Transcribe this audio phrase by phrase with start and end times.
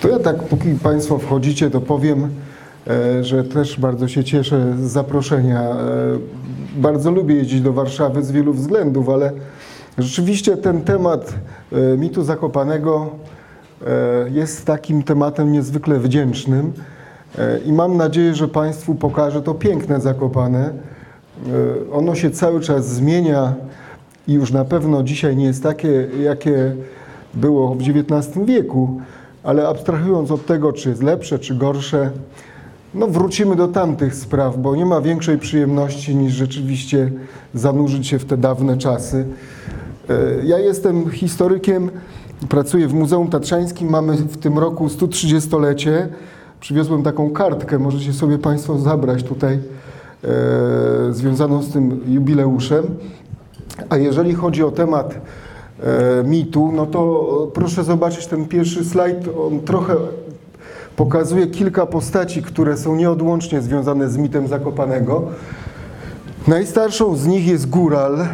[0.00, 2.28] To ja tak, póki Państwo wchodzicie, to powiem,
[2.86, 5.60] e, że też bardzo się cieszę z zaproszenia.
[5.60, 5.76] E,
[6.76, 9.32] Bardzo lubię jeździć do Warszawy z wielu względów, ale
[9.98, 11.34] rzeczywiście ten temat
[11.72, 13.10] e, mitu Zakopanego
[14.30, 16.72] jest takim tematem niezwykle wdzięcznym
[17.66, 20.64] i mam nadzieję, że Państwu pokażę to piękne Zakopane.
[20.68, 23.54] E, Ono się cały czas zmienia
[24.28, 26.74] i już na pewno dzisiaj nie jest takie, jakie
[27.34, 29.00] było w XIX wieku,
[29.42, 32.10] ale abstrahując od tego, czy jest lepsze, czy gorsze,
[32.94, 37.10] no wrócimy do tamtych spraw, bo nie ma większej przyjemności niż rzeczywiście
[37.54, 39.26] zanurzyć się w te dawne czasy.
[40.10, 41.90] E, Ja jestem historykiem,
[42.48, 46.08] pracuję w Muzeum Tatrzańskim, mamy w tym roku 130-lecie.
[46.60, 49.58] Przywiozłem taką kartkę, możecie sobie Państwo zabrać tutaj,
[50.24, 50.28] e,
[51.10, 52.84] związaną z tym jubileuszem.
[53.88, 59.28] A jeżeli chodzi o temat e, mitu, no to proszę zobaczyć ten pierwszy slajd.
[59.48, 59.96] On trochę
[60.96, 65.22] pokazuje kilka postaci, które są nieodłącznie związane z mitem Zakopanego.
[66.48, 68.26] Najstarszą z nich jest Góral.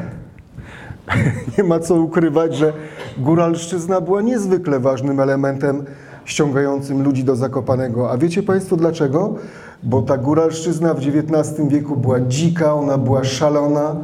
[1.59, 2.73] Nie ma co ukrywać, że
[3.19, 5.85] góralszczyzna była niezwykle ważnym elementem
[6.25, 8.11] ściągającym ludzi do Zakopanego.
[8.11, 9.35] A wiecie Państwo dlaczego?
[9.83, 13.97] Bo ta góralszczyzna w XIX wieku była dzika, ona była szalona,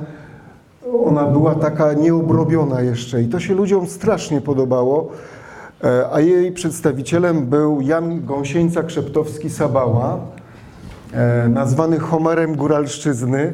[1.04, 5.08] ona była taka nieobrobiona jeszcze i to się ludziom strasznie podobało.
[5.84, 10.16] E, A jej przedstawicielem był Jan Gąsieńca Krzeptowski-Sabała,
[11.12, 13.52] e, nazwany Homerem Góralszczyzny,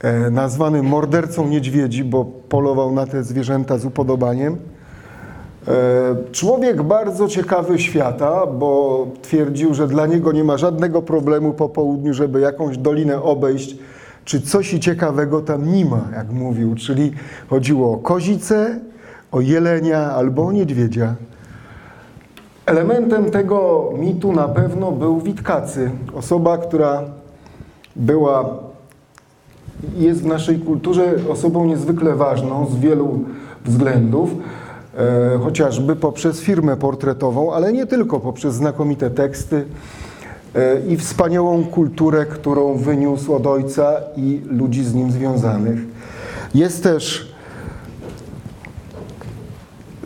[0.00, 4.56] e, nazwany mordercą niedźwiedzi, bo polował na te zwierzęta z upodobaniem.
[5.68, 11.68] E, Człowiek bardzo ciekawy świata, bo twierdził, że dla niego nie ma żadnego problemu po
[11.68, 13.76] południu, żeby jakąś dolinę obejść,
[14.24, 16.74] czy coś ciekawego tam nie ma, jak mówił.
[16.74, 17.12] Czyli
[17.50, 18.80] chodziło o kozicę,
[19.32, 21.14] o jelenia albo o niedźwiedzia.
[22.66, 27.02] Elementem tego mitu na pewno był Witkacy, osoba, która
[27.96, 28.50] była
[29.96, 33.24] jest w naszej kulturze osobą niezwykle ważną z wielu
[33.64, 34.30] względów,
[35.42, 39.64] chociażby poprzez firmę portretową, ale nie tylko, poprzez znakomite teksty
[40.54, 45.78] e, i wspaniałą kulturę, którą wyniósł od ojca i ludzi z nim związanych.
[46.54, 47.32] Jest też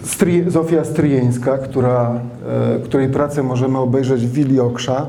[0.02, 2.20] Stry, Zofia Stryjeńska, która,
[2.76, 5.06] e, której pracę możemy obejrzeć w Willi Oksza.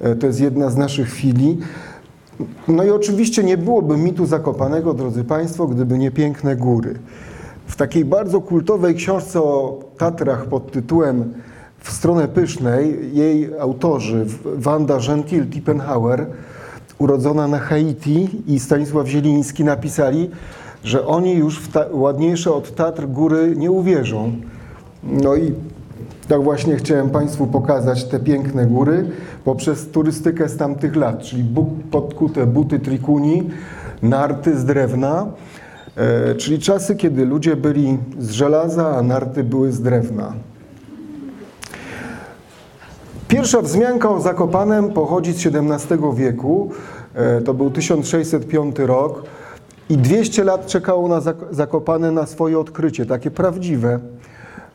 [0.00, 1.58] E, To jest jedna z naszych filii.
[2.68, 6.94] No i oczywiście nie byłoby mitu Zakopanego, drodzy Państwo, gdyby nie piękne góry.
[7.70, 11.34] W takiej bardzo kultowej książce o Tatrach pod tytułem
[11.78, 14.26] W stronę pysznej jej autorzy
[14.56, 16.26] Wanda Gentil-Tippenhauer,
[16.98, 20.30] urodzona na Haiti i Stanisław Zieliński napisali,
[20.84, 24.32] że oni już w ta, ładniejsze od Tatr góry nie uwierzą.
[25.02, 25.54] No i
[26.28, 29.10] tak właśnie chciałem Państwu pokazać te piękne góry
[29.44, 31.44] poprzez turystykę z tamtych lat, czyli
[31.90, 33.50] podkute buty trikuni,
[34.02, 35.26] narty z drewna,
[36.38, 40.32] czyli czasy, kiedy ludzie byli z żelaza, a narty były z drewna.
[43.28, 46.70] Pierwsza wzmianka o Zakopanem pochodzi z XVII wieku.
[47.14, 49.22] E, To był 1605 rok
[49.88, 53.98] i 200 lat czekało na Zak- Zakopane na swoje odkrycie, takie prawdziwe.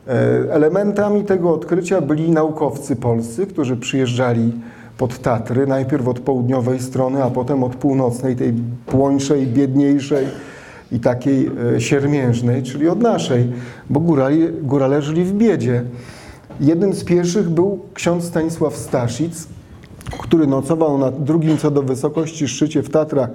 [0.07, 0.11] E,
[0.53, 4.53] Elementami tego odkrycia byli naukowcy polscy, którzy przyjeżdżali
[4.97, 8.53] pod Tatry, najpierw od południowej strony, a potem od północnej, tej
[8.85, 10.27] płońszej, biedniejszej
[10.91, 13.51] i takiej e, siermiężnej, czyli od naszej,
[13.89, 15.83] bo górali, górale żyli w biedzie.
[16.59, 19.47] Jednym z pierwszych był ksiądz Stanisław Staszic,
[20.19, 23.29] który nocował na drugim co do wysokości szczycie w Tatrach,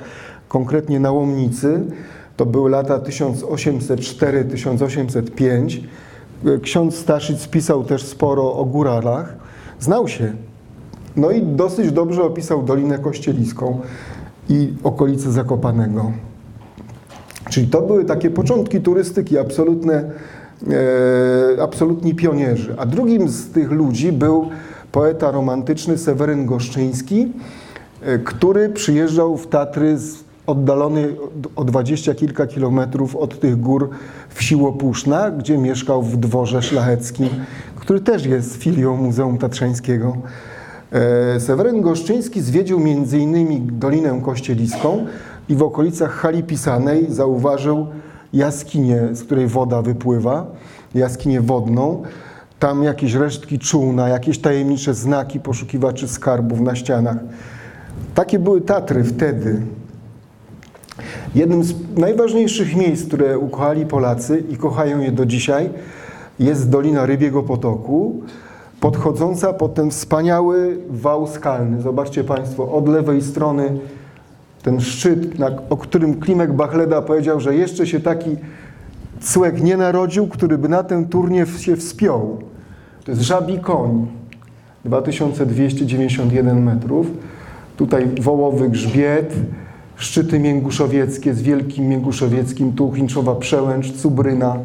[0.49, 1.81] konkretnie na Łomnicy.
[2.37, 5.81] To były lata 1804-1805.
[6.62, 9.37] Ksiądz Staszic pisał też sporo o góralach.
[9.81, 10.33] Znał się.
[11.16, 13.81] No i dosyć dobrze opisał Dolinę Kościeliską
[14.48, 16.13] i okolice Zakopanego.
[17.48, 20.10] Czyli to były takie początki turystyki, absolutne,
[21.57, 22.75] e, absolutni pionierzy.
[22.78, 24.48] A drugim z tych ludzi był
[24.92, 27.33] poeta romantyczny Seweryn Goszczyński,
[28.03, 31.15] e, który przyjeżdżał w Tatry z oddalony
[31.57, 33.91] o dwadzieścia kilka kilometrów od tych gór
[34.28, 37.28] wsi Łopuszna, gdzie mieszkał w dworze szlacheckim,
[37.77, 40.16] który też jest filią Muzeum Tatrzańskiego.
[40.93, 43.78] E, Seweryn Goszczyński zwiedził m.in.
[43.78, 45.07] Dolinę Kościeliską
[45.50, 47.86] i w okolicach hali pisanej zauważył
[48.32, 50.47] jaskinię, z której woda wypływa,
[50.94, 52.02] jaskinię wodną.
[52.58, 57.16] Tam jakieś resztki czółna, jakieś tajemnicze znaki poszukiwaczy skarbów na ścianach.
[58.14, 59.60] Takie były Tatry wtedy.
[61.34, 65.70] Jednym z najważniejszych miejsc, które ukochali Polacy i kochają je do dzisiaj,
[66.38, 68.22] jest Dolina Rybiego Potoku,
[68.80, 71.82] podchodząca pod ten wspaniały wał skalny.
[71.82, 73.78] Zobaczcie Państwo, od lewej strony
[74.62, 78.36] ten szczyt, na, o którym Klimek Bachleda powiedział, że jeszcze się taki
[79.21, 82.39] cłek nie narodził, który by na ten turnie się wspiął.
[83.04, 84.07] To jest Żabi Koń,
[84.84, 87.07] 2291 metrów.
[87.77, 89.34] Tutaj wołowy grzbiet,
[89.97, 94.57] szczyty mięnguszowieckie z Wielkim Mięnguszowieckim, tu Chinczowa Przełęcz, Cubryna,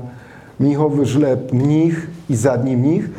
[0.59, 3.09] Mnichowy Żleb, Mnich i Zadni Mnich.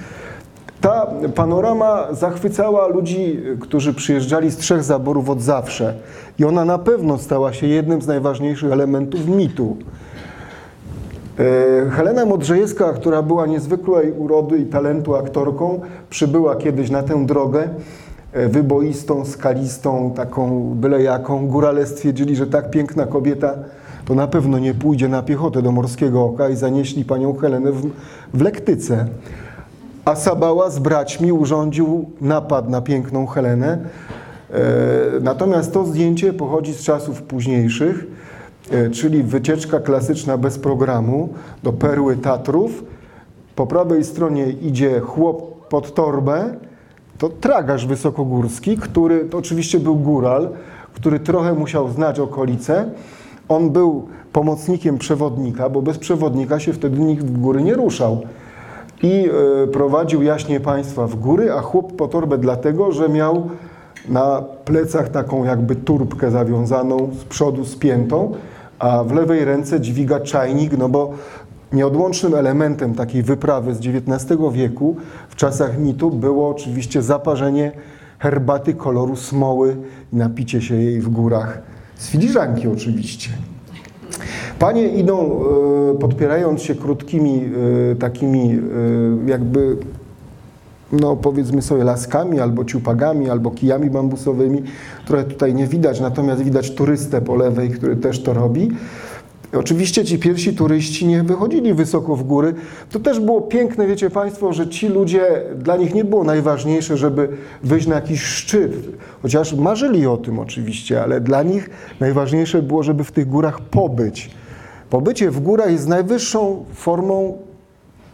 [0.80, 5.94] Ta panorama zachwycała ludzi, którzy przyjeżdżali z trzech zaborów od zawsze.
[6.38, 9.76] I ona na pewno stała się jednym z najważniejszych elementów mitu.
[11.38, 15.80] E, Helena Modrzejewska, która była niezwykłej urody i talentu aktorką,
[16.10, 17.68] przybyła kiedyś na tę drogę
[18.32, 21.46] e, wyboistą, skalistą, taką byle jaką.
[21.46, 23.54] Górale stwierdzili, że tak piękna kobieta
[24.04, 27.90] to na pewno nie pójdzie na piechotę do Morskiego Oka i zanieśli panią Helenę w,
[28.34, 29.06] w lektyce.
[30.06, 33.78] A Sabała z braćmi urządził napad na piękną Helenę.
[34.50, 34.60] E,
[35.20, 38.06] Natomiast to zdjęcie pochodzi z czasów późniejszych,
[38.70, 41.28] e, czyli wycieczka klasyczna bez programu
[41.62, 42.84] do Perły Tatrów.
[43.56, 46.54] Po prawej stronie idzie chłop pod torbę,
[47.18, 50.48] to tragarz wysokogórski, który to oczywiście był góral,
[50.94, 52.90] który trochę musiał znać okolice.
[53.48, 58.20] On był pomocnikiem przewodnika, bo bez przewodnika się wtedy nikt w góry nie ruszał.
[59.02, 59.28] I
[59.64, 63.50] e, prowadził jaśnie państwa w góry, a chłop po torbę dlatego, że miał
[64.08, 68.32] na plecach taką jakby turbkę zawiązaną z przodu spiętą,
[68.78, 71.12] a w lewej ręce dźwiga czajnik, no bo
[71.72, 74.96] nieodłącznym elementem takiej wyprawy z XIX wieku
[75.28, 77.72] w czasach mitu było oczywiście zaparzenie
[78.18, 79.76] herbaty koloru smoły
[80.12, 81.62] i napicie się jej w górach
[81.94, 83.30] z filiżanki oczywiście.
[84.58, 85.40] Panie idą
[85.94, 87.44] e, podpierając się krótkimi
[87.92, 89.76] e, takimi e, jakby
[90.92, 94.62] no powiedzmy sobie laskami, albo ciupagami, albo kijami bambusowymi.
[95.06, 98.70] Trochę tutaj nie widać, natomiast widać turystę po lewej, który też to robi.
[99.52, 102.54] Oczywiście ci pierwsi turyści nie wychodzili wysoko w góry.
[102.90, 107.28] To też było piękne, wiecie Państwo, że ci ludzie, dla nich nie było najważniejsze, żeby
[107.62, 108.72] wyjść na jakiś szczyt,
[109.22, 111.70] chociaż marzyli o tym oczywiście, ale dla nich
[112.00, 114.30] najważniejsze było, żeby w tych górach pobyć.
[114.90, 117.38] Pobycie w górach jest najwyższą formą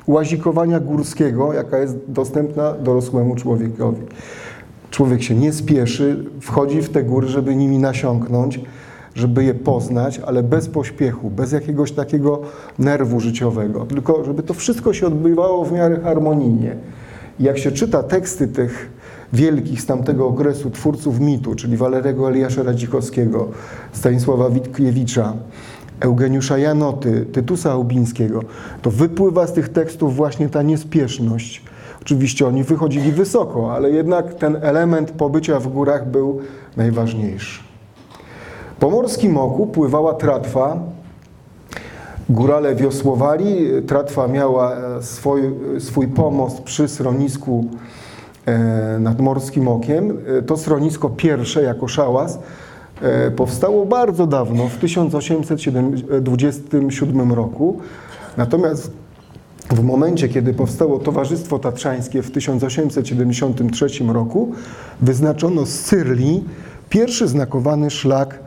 [0.07, 4.03] łazikowania górskiego, jaka jest dostępna dorosłemu człowiekowi.
[4.91, 8.61] Człowiek się nie spieszy, wchodzi w te góry, żeby nimi nasiąknąć,
[9.15, 12.41] żeby je poznać, ale bez pośpiechu, bez jakiegoś takiego
[12.79, 16.77] nerwu życiowego, tylko żeby to wszystko się odbywało w miarę harmonijnie.
[17.41, 18.91] Jak się czyta teksty tych
[19.33, 23.49] wielkich z tamtego okresu twórców mitu, czyli Walerego Eliasza Radzichowskiego,
[23.93, 25.33] Stanisława Witkiewicza,
[26.03, 28.41] Eugeniusza Janoty, Tytusa Aubińskiego,
[28.83, 31.63] to wypływa z tych tekstów właśnie ta niespieszność.
[32.01, 36.41] Oczywiście oni wychodzili wysoko, ale jednak ten element pobycia w górach był
[36.77, 37.61] najważniejszy.
[38.81, 40.79] Po morskim oku pływała tratwa.
[42.29, 43.69] Górale wiosłowali.
[43.87, 45.43] Tratwa miała e, swój,
[45.79, 47.65] swój pomost przy schronisku
[48.47, 50.19] e, nad Morskim Okiem.
[50.39, 52.39] E, to schronisko pierwsze jako szałas
[53.37, 57.79] powstało bardzo dawno, w 1827 roku.
[58.37, 58.91] Natomiast
[59.71, 64.53] w momencie, kiedy powstało Towarzystwo Tatrzańskie w 1873 roku,
[65.01, 66.45] wyznaczono z Cyrli
[66.89, 68.39] pierwszy znakowany szlak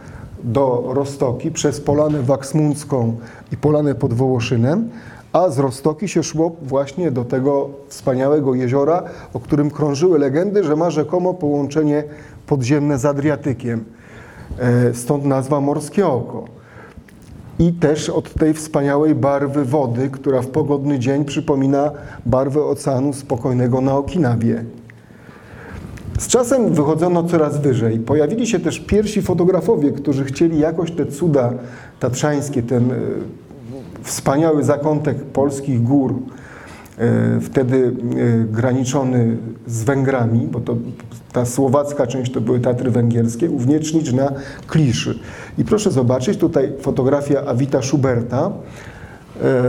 [0.44, 3.16] do Rostoki przez Polanę Waksmundzką
[3.52, 4.90] i Polanę pod Wołoszynem,
[5.34, 10.76] a z Rostoki się szło właśnie do tego wspaniałego jeziora, o którym krążyły legendy, że
[10.76, 12.04] ma rzekomo połączenie
[12.48, 13.86] podziemne z Adriatykiem.
[14.60, 16.46] E, Stąd nazwa Morskie Oko.
[17.60, 21.92] I też od tej wspaniałej barwy wody, która w pogodny dzień przypomina
[22.26, 24.64] barwę oceanu spokojnego na Okinawie.
[26.20, 28.00] Z czasem wychodzono coraz wyżej.
[28.00, 31.54] Pojawili się też pierwsi fotografowie, którzy chcieli jakoś te cuda
[32.00, 32.96] tatrzańskie, ten e,
[34.04, 36.16] wspaniały zakątek polskich gór,
[37.42, 39.38] wtedy e, graniczony
[39.68, 40.76] z Węgrami, bo to
[41.34, 44.32] ta słowacka część to były Tatry Węgierskie, uwniecznić na
[44.68, 45.20] kliszy.
[45.58, 48.52] I proszę zobaczyć, tutaj fotografia Awita Schuberta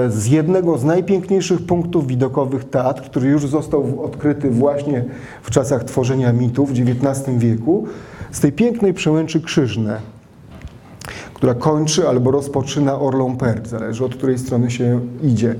[0.08, 5.04] z jednego z najpiękniejszych punktów widokowych Tatr, który już został odkryty właśnie
[5.42, 7.86] w czasach tworzenia mitów w XIX wieku,
[8.30, 10.00] z tej pięknej przełęczy Krzyżne,
[11.34, 15.54] która kończy albo rozpoczyna Orlą Pert, zależy od której strony się idzie.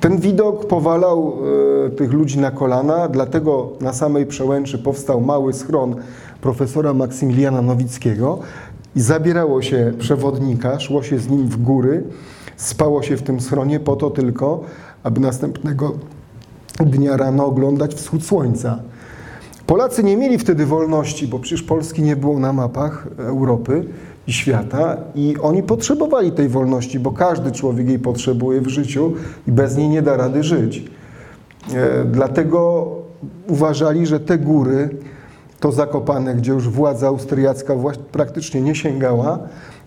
[0.00, 1.34] Ten widok powalał
[1.86, 5.96] e, tych ludzi na kolana, dlatego na samej przełęczy powstał mały schron
[6.40, 8.38] profesora Maksymiliana Nowickiego
[8.96, 12.04] i zabierało się przewodnika, szło się z nim w góry,
[12.56, 14.60] spało się w tym schronie po to tylko,
[15.02, 15.92] aby następnego
[16.80, 18.78] dnia rano oglądać wschód słońca.
[19.66, 23.84] Polacy nie mieli wtedy wolności, bo przecież Polski nie było na mapach Europy
[24.26, 29.12] i świata i oni potrzebowali tej wolności, bo każdy człowiek jej potrzebuje w życiu
[29.48, 30.84] i bez niej nie da rady żyć.
[31.74, 32.86] E, dlatego
[33.48, 34.88] uważali, że te góry,
[35.60, 37.74] to Zakopane, gdzie już władza austriacka
[38.12, 39.38] praktycznie nie sięgała,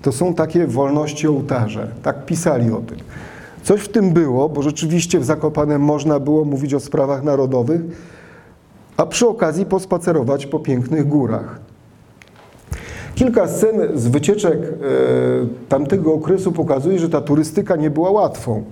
[0.02, 1.88] to są takie wolności ołtarze.
[2.04, 2.98] Tak pisali o tym.
[3.64, 7.82] Coś w tym było, bo rzeczywiście w Zakopanem można było mówić o sprawach narodowych,
[8.98, 11.60] a przy okazji pospacerować po pięknych górach.
[13.18, 14.68] Kilka scen z wycieczek e,
[15.70, 18.64] tamtego okresu pokazuje, że ta turystyka nie była łatwą.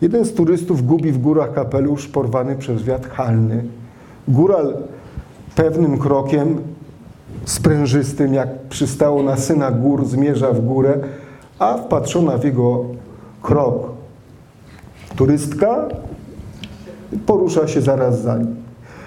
[0.00, 3.64] Jeden z turystów gubi w górach kapelusz porwany przez wiatr halny.
[4.28, 4.76] Góral
[5.56, 6.60] pewnym krokiem
[7.44, 10.98] sprężystym, jak przystało na syna gór, zmierza w górę,
[11.58, 12.84] a wpatrzona w jego
[13.42, 13.92] krok
[15.16, 15.88] turystka
[17.26, 18.56] porusza się zaraz za nim.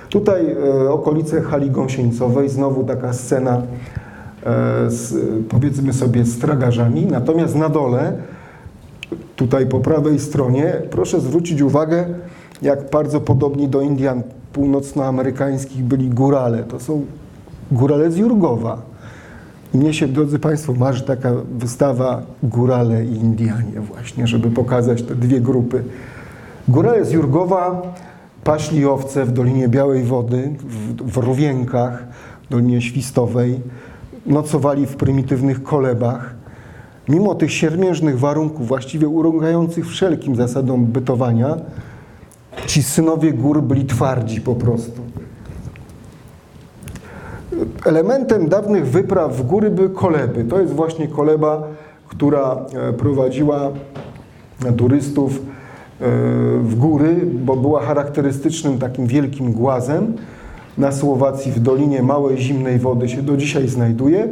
[0.09, 3.61] Tutaj e, okolice hali gąsieńcowej, znowu taka scena
[4.87, 5.15] z,
[5.49, 8.13] powiedzmy sobie z tragarzami, natomiast na dole,
[9.35, 12.05] tutaj po prawej stronie, proszę zwrócić uwagę,
[12.61, 14.23] jak bardzo podobni do Indian
[14.53, 16.63] północnoamerykańskich byli górale.
[16.63, 17.05] To są
[17.71, 18.81] górale z Jurgowa.
[19.73, 25.41] Mnie się, drodzy Państwo, marzy taka wystawa Górale i Indianie właśnie, żeby pokazać te dwie
[25.41, 25.83] grupy.
[26.67, 27.81] Górale z Jurgowa
[28.43, 32.07] paśli owce w Dolinie Białej Wody, w, w Rówienkach,
[32.49, 33.59] Dolinie Świstowej,
[34.25, 36.35] nocowali w prymitywnych kolebach.
[37.09, 41.55] Mimo tych siermiężnych warunków, właściwie urągających wszelkim zasadom bytowania,
[42.67, 45.01] ci synowie gór byli twardzi po prostu.
[47.85, 50.43] Elementem dawnych wypraw w góry były koleby.
[50.43, 51.67] To jest właśnie koleba,
[52.07, 53.71] która e, prowadziła
[54.77, 55.39] turystów
[56.03, 56.05] E,
[56.59, 60.13] w góry, bo była charakterystycznym takim wielkim głazem.
[60.77, 64.29] Na Słowacji w Dolinie Małej Zimnej Wody się do dzisiaj znajduje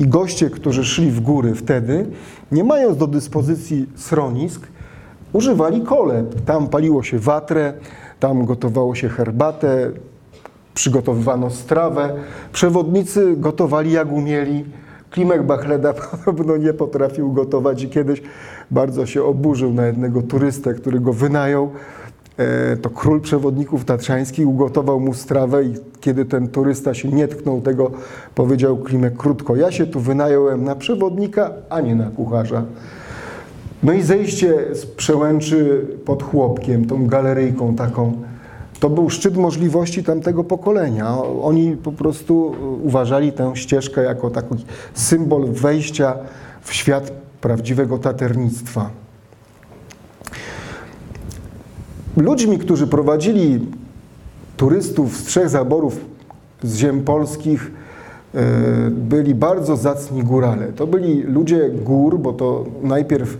[0.00, 2.06] i goście, którzy szli w góry wtedy,
[2.52, 4.66] nie mając do dyspozycji schronisk,
[5.32, 6.40] używali koleb.
[6.44, 7.72] Tam paliło się watrę,
[8.20, 9.90] tam gotowało się herbatę,
[10.74, 12.14] przygotowywano strawę.
[12.52, 14.64] Przewodnicy gotowali jak umieli.
[15.10, 15.92] Klimek Bachleda
[16.24, 18.22] podobno nie potrafił gotować i kiedyś
[18.70, 21.70] bardzo się oburzył na jednego turystę, który go wynajął.
[22.38, 27.60] E, to król przewodników tatrzańskich ugotował mu strawę i kiedy ten turysta się nie tknął
[27.60, 27.90] tego,
[28.34, 32.64] powiedział Klimek krótko, ja się tu wynająłem na przewodnika, a nie na kucharza.
[33.82, 38.12] No i zejście z przełęczy pod chłopkiem, tą galeryjką taką,
[38.80, 41.18] to był szczyt możliwości tamtego pokolenia.
[41.42, 44.64] Oni po prostu uważali tę ścieżkę jako taki
[44.94, 46.14] symbol wejścia
[46.62, 48.90] w świat prawdziwego taternictwa.
[52.18, 53.66] Ludźmi, którzy prowadzili
[54.56, 56.00] turystów z trzech zaborów
[56.62, 57.70] z ziem polskich,
[58.34, 58.40] e,
[58.90, 60.72] byli bardzo zacni górale.
[60.72, 63.38] To byli ludzie gór, bo to najpierw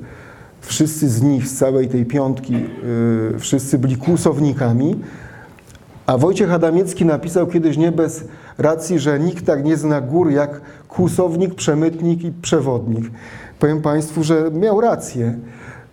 [0.61, 4.97] wszyscy z nich, z całej tej piątki, e, wszyscy byli kłusownikami,
[6.07, 8.25] a Wojciech Adamiecki napisał kiedyś nie bez
[8.59, 13.11] racji, że nikt tak nie zna gór jak kłusownik, przemytnik i przewodnik.
[13.59, 15.35] Powiem Państwu, że miał rację.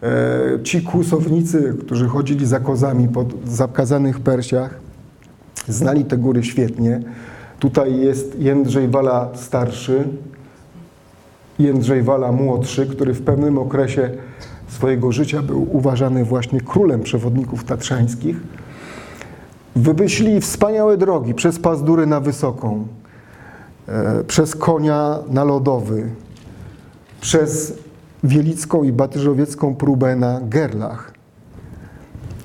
[0.05, 4.79] E, ci kłusownicy, którzy chodzili za kozami po zakazanych persiach,
[5.67, 7.01] znali te góry świetnie.
[7.59, 10.07] Tutaj jest Jędrzej Wala starszy,
[11.59, 14.09] Jędrzej Wala młodszy, który w pewnym okresie
[14.67, 18.37] swojego życia był uważany właśnie królem przewodników tatrzańskich.
[19.75, 22.87] Wymyślili wspaniałe drogi przez Pazdury na Wysoką,
[23.87, 26.09] e, przez Konia na Lodowy,
[27.21, 27.84] przez
[28.25, 31.13] Wielicką i Batyżowiecką próbę na Gerlach.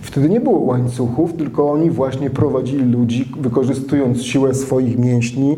[0.00, 5.56] Wtedy nie było łańcuchów, tylko oni właśnie prowadzili ludzi, wykorzystując siłę swoich mięśni,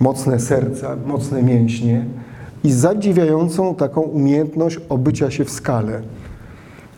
[0.00, 2.04] mocne serca, mocne mięśnie
[2.64, 6.00] i zadziwiającą taką umiejętność obycia się w skale.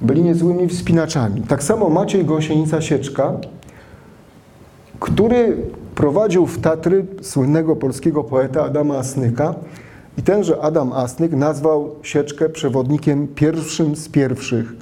[0.01, 1.43] Byli niezłymi wspinaczami.
[1.43, 3.33] Tak samo Maciej Gąsienica-Sieczka,
[5.01, 5.57] który
[5.95, 9.55] prowadził w Tatry słynnego polskiego poeta Adama Asnyka,
[10.19, 14.73] i tenże Adam Asnyk nazwał Sieczkę przewodnikiem pierwszym z pierwszych,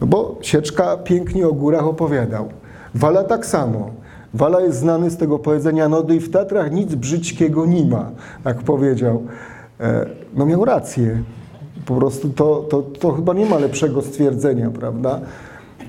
[0.00, 2.48] no bo Sieczka pięknie o górach opowiadał.
[2.94, 3.90] Wala tak samo.
[4.34, 8.10] Wala jest znany z tego powiedzenia, no i w Tatrach nic brzydkiego nie ma,
[8.44, 9.22] jak powiedział.
[9.80, 11.22] E, no miał rację.
[11.86, 15.20] Po prostu to, to, to chyba nie ma lepszego stwierdzenia, prawda?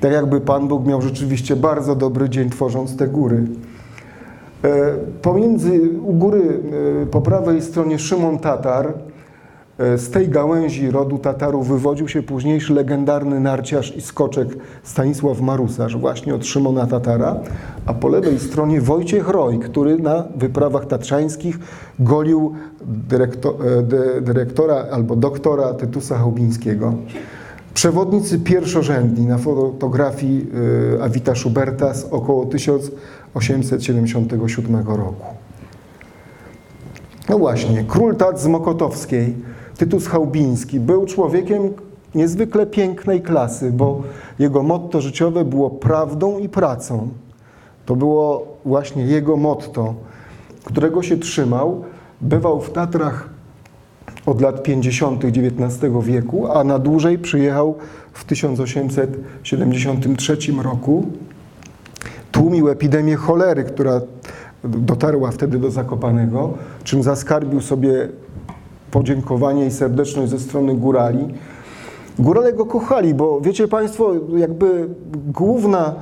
[0.02, 3.48] Tak jakby Pan Bóg miał rzeczywiście bardzo dobry dzień tworząc te góry.
[4.64, 6.60] E, Pomiędzy u góry
[7.04, 8.94] e, po prawej stronie Szymon Tatar.
[9.78, 14.48] E, Z tej gałęzi rodu Tatarów wywodził się późniejszy legendarny narciarz i skoczek
[14.84, 17.36] Stanisław Marusarz, właśnie od Szymona Tatara,
[17.86, 21.60] a po lewej stronie Wojciech Roj, który na wyprawach tatrzańskich
[22.00, 22.54] golił
[22.86, 26.94] dyrekto, dy- dyrektora albo doktora Tytusa Chałbińskiego.
[27.74, 30.48] Przewodnicy pierwszorzędni na fotografii
[30.98, 35.26] e, Awita Schuberta z około 1877 roku.
[37.30, 39.36] No właśnie, król tat z Mokotowskiej,
[39.78, 41.74] Tytus Chałbiński, był człowiekiem
[42.16, 44.02] niezwykle pięknej klasy, bo
[44.40, 47.10] jego motto życiowe było prawdą i pracą.
[47.86, 49.94] To było właśnie jego motto,
[50.64, 51.84] którego się trzymał.
[52.22, 53.30] Bywał w Tatrach
[54.30, 55.26] od lat 50.
[55.26, 57.76] XIX wieku, a na dłużej przyjechał
[58.14, 61.06] w 1873 roku.
[62.32, 64.02] Tłumił epidemię cholery, która
[64.64, 68.10] dotarła wtedy do Zakopanego, czym zaskarbił sobie
[68.92, 71.28] podziękowanie i serdeczność ze strony górali.
[72.20, 74.88] Górale go kochali, bo wiecie Państwo, jakby
[75.34, 75.96] główna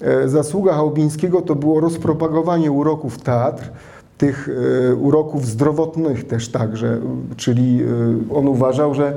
[0.00, 3.70] e, zasługa Chałbińskiego to było rozpropagowanie uroków teatr,
[4.18, 4.48] tych
[4.90, 7.00] e, uroków zdrowotnych też także,
[7.36, 9.14] czyli e, on uważał, że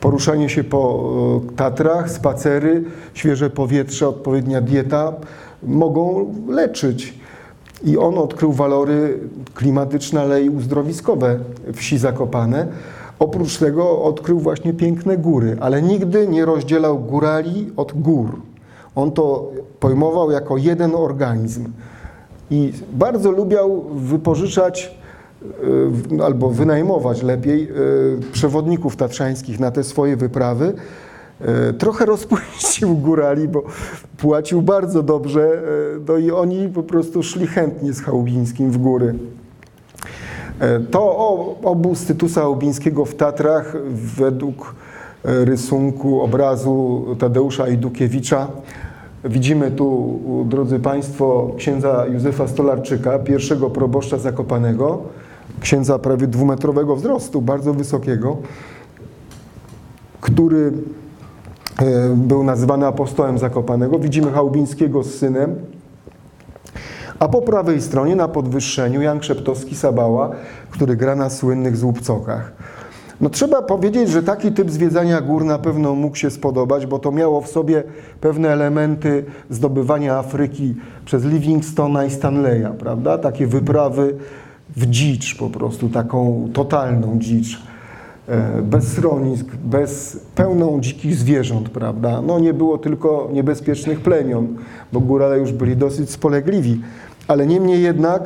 [0.00, 1.10] poruszanie się po
[1.52, 5.12] e, Tatrach, spacery, świeże powietrze, odpowiednia dieta
[5.62, 7.18] mogą leczyć.
[7.84, 9.18] I on odkrył walory
[9.54, 11.38] klimatyczne, ale i uzdrowiskowe
[11.72, 12.66] wsi Zakopane.
[13.18, 18.40] Oprócz tego odkrył właśnie piękne góry, ale nigdy nie rozdzielał górali od gór.
[18.94, 19.50] On to
[19.80, 21.64] pojmował jako jeden organizm.
[22.50, 24.94] I bardzo lubiał wypożyczać
[26.18, 30.74] y, albo wynajmować lepiej y, przewodników tatrzańskich na te swoje wyprawy.
[31.70, 33.62] Y, Trochę rozpuścił górali, bo
[34.18, 35.62] płacił bardzo dobrze,
[36.08, 39.14] no i oni po prostu szli chętnie z Chałubińskim w góry.
[40.60, 41.16] E, To
[41.62, 43.76] obóz Tytusa Chałubińskiego w Tatrach
[44.16, 44.74] według
[45.24, 48.48] e, rysunku, obrazu Tadeusza Idukiewicza.
[49.24, 55.02] Widzimy tu, drodzy Państwo, księdza Józefa Stolarczyka, pierwszego proboszcza Zakopanego,
[55.60, 58.36] księdza prawie dwumetrowego wzrostu, bardzo wysokiego,
[60.20, 60.72] który
[61.78, 63.98] e, był nazywany apostołem Zakopanego.
[63.98, 65.54] Widzimy Chałubińskiego z synem,
[67.18, 70.30] a po prawej stronie na podwyższeniu Jan Krzeptowski-Sabała,
[70.70, 72.52] który gra na słynnych złupcokach.
[73.24, 77.12] No trzeba powiedzieć, że taki typ zwiedzania gór na pewno mógł się spodobać, bo to
[77.12, 77.82] miało w sobie
[78.20, 83.18] pewne elementy zdobywania Afryki przez Livingstona i Stanleya, prawda?
[83.18, 84.14] Takie wyprawy
[84.76, 87.62] w dzicz po prostu, taką totalną dzicz.
[88.28, 92.22] E, Bez schronisk, bez pełną dzikich zwierząt, prawda?
[92.22, 94.48] No nie było tylko niebezpiecznych plemion,
[94.92, 96.80] bo górale już byli dosyć spolegliwi,
[97.28, 98.22] ale niemniej jednak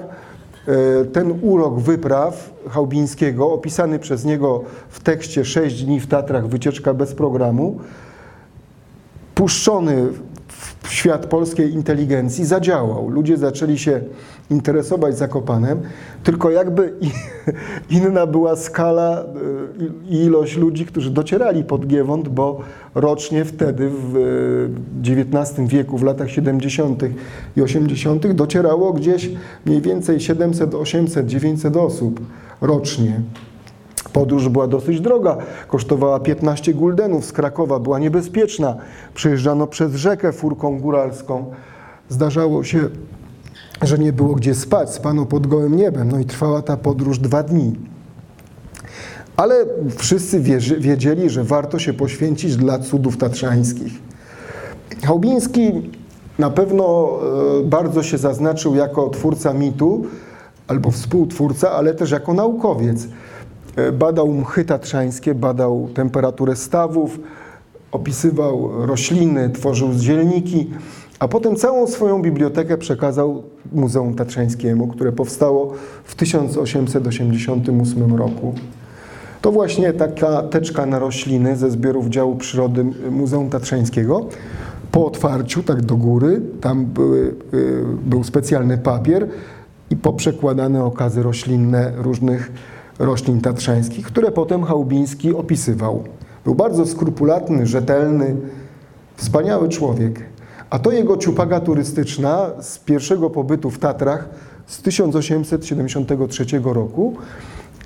[1.13, 7.15] ten urok wypraw Chałbińskiego, opisany przez niego w tekście 6 dni w Tatrach, wycieczka bez
[7.15, 7.79] programu,
[9.35, 10.07] puszczony
[10.89, 13.09] świat polskiej inteligencji zadziałał.
[13.09, 14.01] Ludzie zaczęli się
[14.51, 15.81] interesować Zakopanem,
[16.25, 16.93] tylko jakby
[17.91, 22.61] inna była skala y, i ilość ludzi, którzy docierali pod Giewont, bo
[22.95, 27.03] rocznie wtedy w y, XIX wieku, w latach 70.
[27.57, 28.33] i 80.
[28.33, 29.31] docierało gdzieś
[29.67, 32.21] mniej więcej 700, 800, 900 osób
[32.61, 33.21] rocznie.
[34.19, 35.37] Podróż była dosyć droga,
[35.69, 38.77] kosztowała 15 guldenów z Krakowa, była niebezpieczna.
[39.15, 41.45] Przejeżdżano przez rzekę furką góralską.
[42.09, 42.81] Zdarzało się,
[43.83, 47.43] że nie było gdzie spać, spano pod gołym niebem, no i trwała ta podróż dwa
[47.43, 47.73] dni.
[49.37, 49.55] Ale
[49.97, 50.41] wszyscy
[50.79, 53.93] wiedzieli, że warto się poświęcić dla cudów tatrzańskich.
[55.05, 55.91] Chałbiński
[56.39, 57.19] na pewno
[57.61, 60.05] e, bardzo się zaznaczył jako twórca mitu,
[60.69, 63.09] albo współtwórca, ale też jako naukowiec.
[63.79, 67.21] E, Badał mchy tatrzańskie, badał temperaturę stawów,
[67.93, 70.71] opisywał rośliny, tworzył dzielniki,
[71.19, 75.73] a potem całą swoją bibliotekę przekazał Muzeum Tatrzańskiemu, które powstało
[76.05, 78.55] w 1888 roku.
[79.43, 84.27] To właśnie taka teczka na rośliny ze zbiorów działu przyrody Muzeum Tatrzańskiego.
[84.93, 89.29] Po otwarciu, tak do góry, tam były, y, był specjalny papier
[89.91, 92.53] i poprzekładane okazy roślinne różnych
[92.99, 96.05] roślin tatrzańskich, które potem Chałubiński opisywał.
[96.45, 98.37] Był bardzo skrupulatny, rzetelny,
[99.17, 100.23] wspaniały człowiek.
[100.71, 104.29] A to jego ciupaga turystyczna z pierwszego pobytu w Tatrach
[104.67, 107.17] z 1873 roku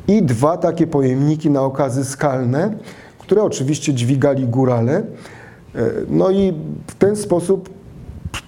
[0.09, 2.75] i dwa takie pojemniki na okazy skalne,
[3.18, 4.96] które oczywiście dźwigali górale.
[4.96, 5.03] E,
[6.09, 6.55] No i
[6.87, 7.70] w ten sposób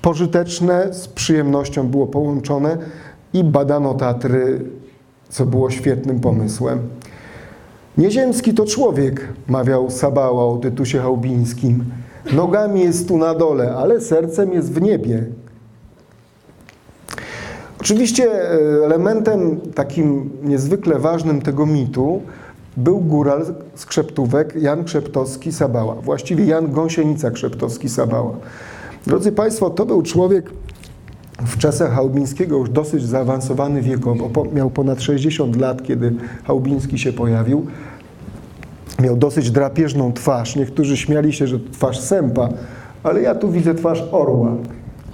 [0.03, 2.79] pożyteczne z przyjemnością było połączone
[3.33, 4.65] i badano Tatry,
[5.29, 6.79] co było świetnym pomysłem.
[7.99, 11.85] Nieziemski to człowiek, mawiał Sabała o Tytusie Chałbińskim.
[12.33, 15.25] Nogami jest tu na dole, ale sercem jest w niebie.
[17.81, 22.23] Oczywiście e, elementem takim niezwykle ważnym tego mitu
[22.77, 26.03] był góral z Krzeptówek, Jan Krzeptowski-Sabała.
[26.03, 28.33] Właściwie Jan Gąsienica-Krzeptowski-Sabała.
[29.07, 30.51] Drodzy Państwo, to był człowiek
[31.47, 34.45] w czasach Chałubińskiego już dosyć zaawansowany wiekowo.
[34.55, 37.67] Miał ponad 60 lat, kiedy Chałubiński się pojawił.
[39.03, 40.57] Miał dosyć drapieżną twarz.
[40.57, 42.49] Niektórzy śmiali się, że twarz sępa,
[43.03, 44.53] ale ja tu widzę twarz orła.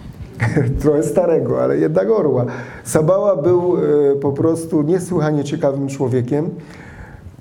[0.83, 2.47] Trochę starego, ale jednak orła.
[2.85, 6.51] Sabała był e, po prostu niesłychanie ciekawym człowiekiem.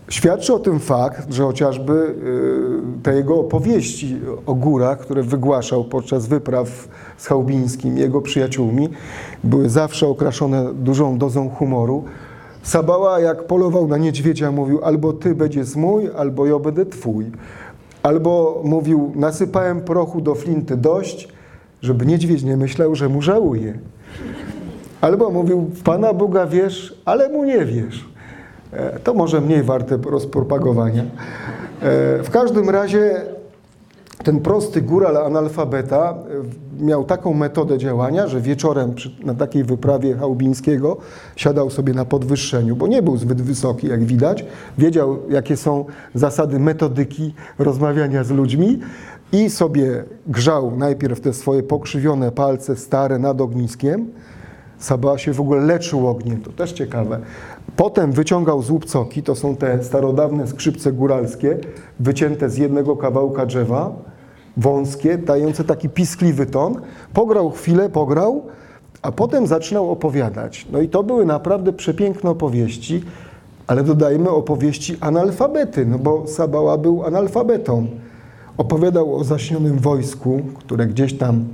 [0.10, 6.28] Świadczy o tym fakt, że chociażby y, te jego opowieści o górach, które wygłaszał podczas
[6.28, 8.90] wypraw z Chałubińskim, jego przyjaciółmi,
[9.44, 12.04] były zawsze okraszone dużą dozą humoru.
[12.64, 17.26] Sabała, jak polował na niedźwiedzia, mówił: Albo ty będziesz mój, albo ja będę twój.
[18.04, 21.28] Albo mówił: Nasypałem prochu do flinty dość,
[21.82, 23.80] żeby niedźwiedź nie myślał, że mu żałuje.
[25.02, 28.10] Albo mówił: Pana Boga wiesz, ale mu nie wiesz.
[28.74, 31.04] E, to może mniej warte rozpropagowania.
[31.04, 31.08] E,
[32.24, 33.22] w każdym razie
[34.24, 36.16] ten prosty góral analfabeta
[36.80, 40.98] e, miał taką metodę działania, że wieczorem na takiej wyprawie Chałubińskiego
[41.36, 44.46] siadał sobie na podwyższeniu, bo nie był zbyt wysoki, jak widać.
[44.78, 48.80] Wiedział, jakie są zasady metodyki rozmawiania z ludźmi
[49.32, 54.08] i sobie grzał najpierw te swoje pokrzywione palce stare nad ogniskiem.
[54.80, 57.20] Sabała się w ogóle leczył ogniem, to też ciekawe.
[57.76, 61.58] Potem wyciągał z łupcoki, to są te starodawne skrzypce góralskie,
[62.00, 63.92] wycięte z jednego kawałka drzewa,
[64.58, 66.82] wąskie, dające taki piskliwy ton.
[67.14, 68.44] Pograł chwilę, pograł,
[69.02, 70.68] a potem zaczynał opowiadać.
[70.72, 73.04] No i to były naprawdę przepiękne opowieści,
[73.68, 77.88] ale dodajmy opowieści analfabety, no bo Sabała był analfabetą.
[78.58, 81.46] Opowiadał o zaśnionym wojsku, które gdzieś tam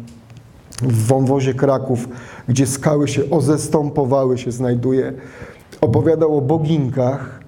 [0.81, 2.09] w wąwozie Kraków,
[2.47, 5.13] gdzie skały się ozestąpowały, się znajduje
[5.81, 7.39] opowiadał o boginkach,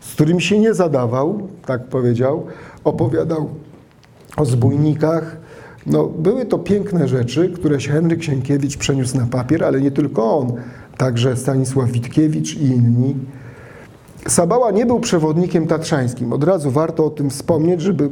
[0.00, 2.46] z którymi się nie zadawał, tak powiedział.
[2.84, 3.48] Opowiadał
[4.36, 5.36] o zbójnikach.
[5.86, 10.52] No, były to piękne rzeczy, które Henryk Sienkiewicz przeniósł na papier, ale nie tylko on,
[10.96, 13.16] także Stanisław Witkiewicz i inni.
[14.28, 16.32] Sabała nie był przewodnikiem tatrzańskim.
[16.32, 18.10] Od razu warto o tym wspomnieć, żeby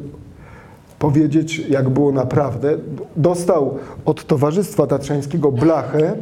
[0.98, 2.78] powiedzieć, jak było naprawdę.
[3.16, 6.16] Dostał od Towarzystwa Tatrzańskiego blachę,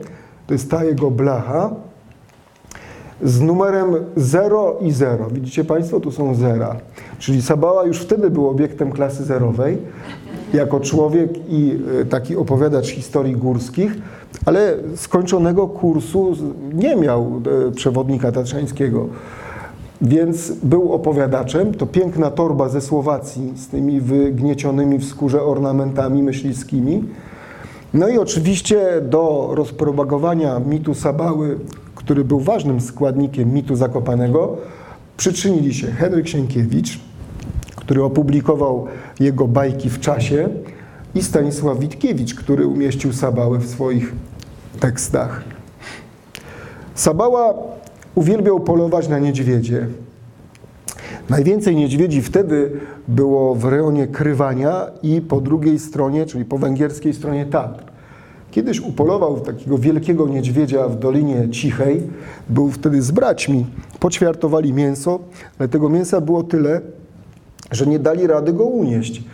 [0.46, 1.70] to jest ta jego blacha,
[3.22, 5.26] z numerem 0 i 0.
[5.33, 6.76] Widzicie Państwo, tu są zera.
[7.18, 9.78] Czyli Sabała już wtedy był obiektem klasy zerowej,
[10.54, 13.92] jako człowiek i e, taki opowiadacz historii górskich,
[14.44, 16.33] ale skończonego kursu
[16.74, 19.06] nie miał e, przewodnika tatrzańskiego.
[20.02, 21.74] Więc był opowiadaczem.
[21.74, 27.04] To piękna torba ze Słowacji z tymi wygniecionymi w skórze ornamentami myśliwskimi.
[27.94, 31.59] No i oczywiście do rozpropagowania mitu Sabały
[32.11, 34.57] który był ważnym składnikiem mitu Zakopanego,
[35.16, 37.01] przyczynili się Henryk Sienkiewicz,
[37.77, 38.87] który opublikował
[39.20, 40.49] jego bajki w czasie
[41.14, 44.12] i Stanisław Witkiewicz, który umieścił Sabałę w swoich
[44.81, 45.44] tekstach.
[46.94, 47.55] Sabała
[48.14, 49.87] uwielbiał polować na niedźwiedzie.
[51.29, 52.73] Najwięcej niedźwiedzi wtedy
[53.09, 57.89] było w rejonie Krywania i po drugiej stronie, czyli po węgierskiej stronie Tatr.
[58.51, 62.03] Kiedyś upolował takiego wielkiego niedźwiedzia w Dolinie Cichej.
[62.49, 63.67] Był wtedy z braćmi.
[64.01, 65.19] Poćwiartowali mięso,
[65.59, 66.81] ale tego mięsa było tyle,
[67.71, 69.25] że nie dali rady go unieść.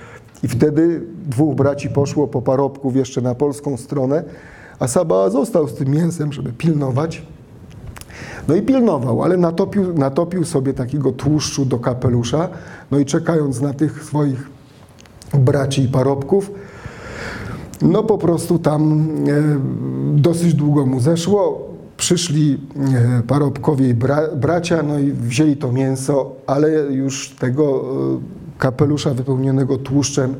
[0.42, 4.24] I wtedy dwóch braci poszło po parobków jeszcze na polską stronę,
[4.78, 7.22] a Saba został z tym mięsem, żeby pilnować.
[8.48, 12.48] No i pilnował, ale natopił, natopił sobie takiego tłuszczu do kapelusza,
[12.90, 14.50] no i czekając na tych swoich
[15.34, 16.50] braci i parobków,
[17.82, 21.66] no po prostu tam e, dosyć długo mu zeszło.
[21.96, 22.58] Przyszli
[23.18, 23.94] e, parobkowie i
[24.36, 27.84] bracia, no i wzięli to mięso, ale już tego
[28.16, 30.34] e, kapelusza wypełnionego tłuszczem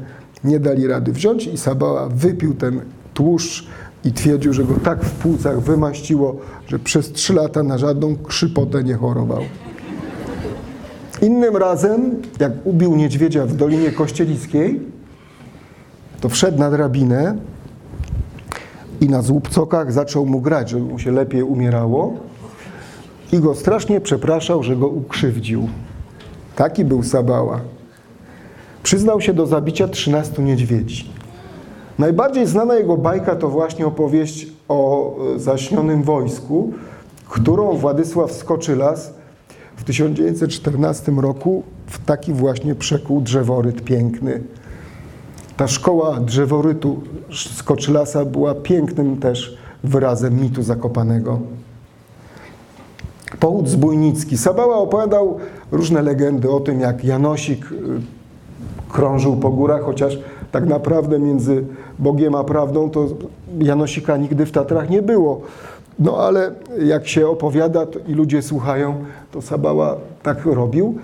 [0.45, 2.81] nie dali rady wziąć i Sabała wypił ten
[3.15, 3.67] tłuszcz
[4.05, 8.85] i twierdził, że go tak w płucach wymaściło, że przez trzy lata na żadną krzypotę
[8.85, 9.43] nie chorował.
[11.23, 14.81] Innym razem, jak ubił niedźwiedzia w Dolinie Kościelickiej,
[16.21, 17.37] to wszedł na drabinę
[19.01, 22.15] i na złupcokach zaczął mu grać, żeby mu się lepiej umierało
[23.33, 25.69] i go strasznie przepraszał, że go ukrzywdził.
[26.57, 27.61] Taki był Sabała.
[28.83, 31.11] Przyznał się do zabicia 13 niedźwiedzi.
[31.99, 36.73] Najbardziej znana jego bajka to właśnie opowieść o e, zaśnionym wojsku.
[37.29, 39.15] którą Władysław Skoczylas
[39.77, 44.43] w 1914 roku w taki właśnie przekuł drzeworyt piękny.
[45.57, 47.01] Ta szkoła drzeworytu
[47.55, 51.39] Skoczylasa była pięknym też wyrazem mitu Zakopanego.
[53.41, 54.39] Połód Zbójnicki.
[54.39, 55.39] Sabała opowiadał
[55.73, 57.77] różne legendy o tym, jak Janosik y,
[58.93, 60.19] krążył po górach, chociaż
[60.53, 61.65] tak naprawdę między
[61.99, 63.07] Bogiem a prawdą to
[63.59, 65.41] Janosika nigdy w Tatrach nie było.
[65.99, 66.53] No ale
[66.85, 68.95] jak się opowiada i ludzie słuchają,
[69.33, 70.99] to Sabała tak robił.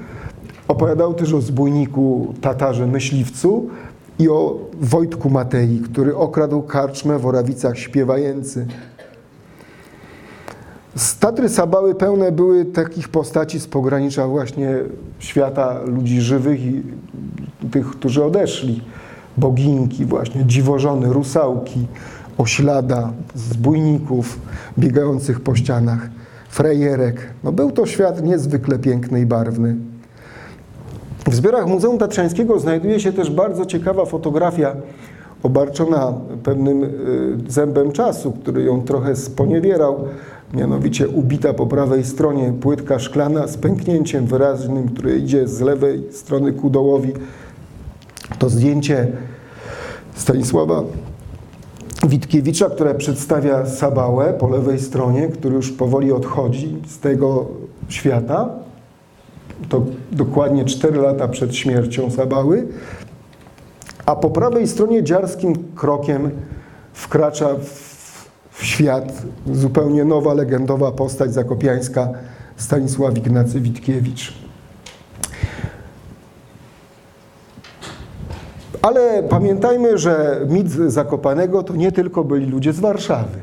[0.68, 3.68] Opowiadał też o zbójniku Tatarze Myśliwcu
[4.18, 8.66] i o Wojtku Matei, który okradł karczmę w Orawicach śpiewający.
[10.96, 14.74] Z Tatry Sabały pełne były takich postaci z pogranicza właśnie
[15.18, 16.82] świata ludzi żywych i
[17.70, 18.82] tych, którzy odeszli.
[19.36, 21.86] Boginki właśnie, dziwożony, rusałki,
[22.38, 24.38] oślada, zbójników
[24.78, 26.10] biegających po ścianach,
[26.48, 27.26] frejerek.
[27.44, 29.76] No był to świat niezwykle piękny i barwny.
[31.26, 34.76] W zbiorach Muzeum Tatrzańskiego znajduje się też bardzo ciekawa fotografia
[35.42, 36.88] obarczona pewnym y,
[37.48, 40.04] zębem czasu, który ją trochę sponiewierał,
[40.54, 46.52] mianowicie ubita po prawej stronie płytka szklana z pęknięciem wyraźnym, które idzie z lewej strony
[46.52, 47.12] ku dołowi.
[48.38, 49.08] To zdjęcie
[50.14, 50.82] Stanisława
[52.08, 57.46] Witkiewicza, które przedstawia Sabałę po lewej stronie, który już powoli odchodzi z tego
[57.88, 58.48] świata.
[59.68, 62.68] To dokładnie 4 lata przed śmiercią Sabały.
[64.06, 66.30] A po prawej stronie dziarskim krokiem
[66.92, 69.22] wkracza w, w świat
[69.52, 72.08] zupełnie nowa, legendowa postać zakopiańska
[72.56, 74.42] Stanisław Ignacy Witkiewicz.
[78.82, 83.38] Ale pamiętajmy, że mit Zakopanego to nie tylko byli ludzie z Warszawy.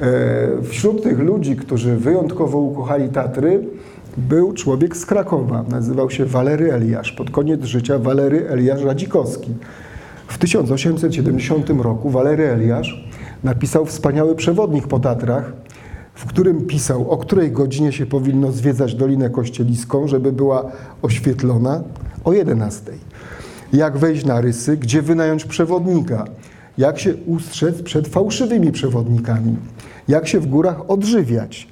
[0.00, 3.66] E, wśród tych ludzi, którzy wyjątkowo ukochali Tatry,
[4.16, 5.64] był człowiek z Krakowa.
[5.68, 7.12] Nazywał się Walery Eliasz.
[7.12, 9.54] Pod koniec życia Walery Eliasz Radzikowski.
[10.28, 13.04] W 1870 roku Walery Eliasz
[13.44, 15.52] napisał wspaniały przewodnik po Tatrach,
[16.14, 20.72] w którym pisał, o której godzinie się powinno zwiedzać Dolinę Kościeliską, żeby była
[21.02, 21.82] oświetlona
[22.24, 22.92] o 11
[23.72, 26.24] jak wejść na rysy, gdzie wynająć przewodnika,
[26.78, 29.56] jak się ustrzec przed fałszywymi przewodnikami,
[30.08, 31.68] jak się w górach odżywiać,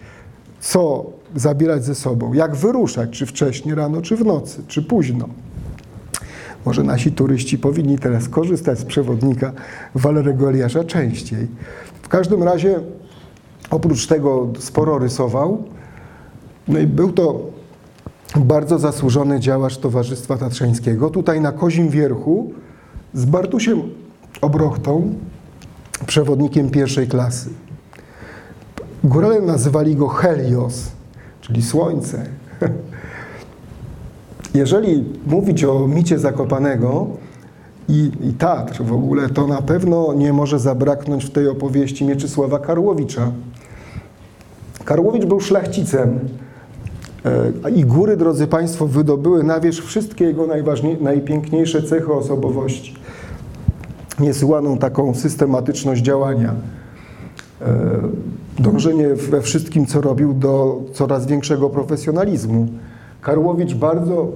[0.61, 5.29] co zabierać ze sobą, jak wyruszać, czy wcześnie rano, czy w nocy, czy późno.
[6.66, 9.53] Może nasi turyści powinni teraz korzystać z przewodnika
[9.95, 11.49] Walerego Eliasza częściej.
[12.03, 12.81] W każdym razie,
[13.71, 15.64] oprócz tego sporo rysował.
[16.69, 17.40] No i był to
[18.37, 21.11] bardzo zasłużony działacz Towarzystwa Tatrzańskiego.
[21.11, 22.53] Tutaj na Kozim Wierchu
[23.14, 23.83] z Bartusiem
[24.40, 25.14] Obrochtą,
[26.07, 27.51] przewodnikiem pierwszej klasy.
[29.05, 30.93] Górale nazywali go Helios,
[31.50, 32.26] czyli słońce.
[34.54, 37.06] Jeżeli mówić o micie Zakopanego
[37.88, 42.58] i, i Tatr w ogóle, to na pewno nie może zabraknąć w tej opowieści Mieczysława
[42.58, 43.32] Karłowicza.
[44.84, 46.20] Karłowicz był szlachcicem,
[47.24, 50.46] E, I góry, drodzy Państwo, wydobyły na wierzch wszystkie jego
[51.00, 52.94] najpiękniejsze cechy osobowości.
[54.20, 56.54] Niesłaną taką systematyczność działania.
[58.61, 62.66] Dążenie we wszystkim, co robił, do coraz większego profesjonalizmu.
[63.20, 64.29] Karłowicz bardzo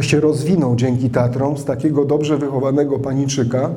[0.00, 3.70] się rozwinął dzięki Tatrom z takiego dobrze wychowanego paniczyka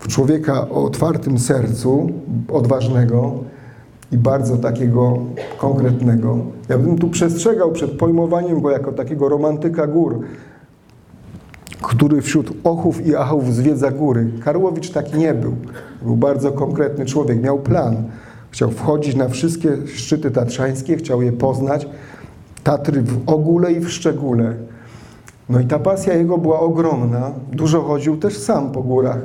[0.00, 2.10] w człowieka o otwartym sercu,
[2.52, 3.32] odważnego,
[4.12, 5.18] i bardzo takiego
[5.58, 6.38] konkretnego.
[6.68, 10.20] Ja bym tu przestrzegał przed pojmowaniem go jako takiego romantyka gór,
[11.82, 14.30] który wśród ochów i achów zwiedza góry.
[14.44, 15.54] Karłowicz taki nie był.
[16.02, 17.96] Był bardzo konkretny człowiek, miał plan.
[18.50, 21.88] Chciał wchodzić na wszystkie szczyty tatrzańskie, chciał je poznać.
[22.64, 24.54] Tatry w ogóle i w szczególe.
[25.48, 27.30] No i ta pasja jego była ogromna.
[27.52, 29.18] Dużo chodził też sam po górach.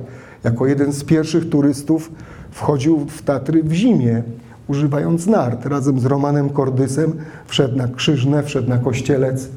[0.43, 2.11] Jako jeden z pierwszych turystów
[2.51, 4.23] wchodził w Tatry w zimie
[4.67, 5.65] używając nart.
[5.65, 7.13] Razem z Romanem Kordysem
[7.45, 9.49] wszedł na Krzyżne, wszedł na Kościelec.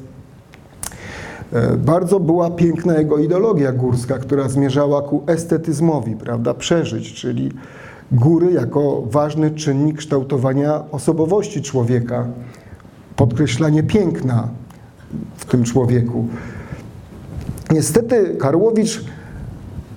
[1.53, 7.51] E, bardzo była piękna jego ideologia górska, która zmierzała ku estetyzmowi, prawda, przeżyć, czyli
[8.11, 12.27] góry jako ważny czynnik kształtowania osobowości człowieka,
[13.15, 14.47] podkreślanie piękna
[15.35, 16.27] w tym człowieku.
[17.71, 19.05] Niestety Karłowicz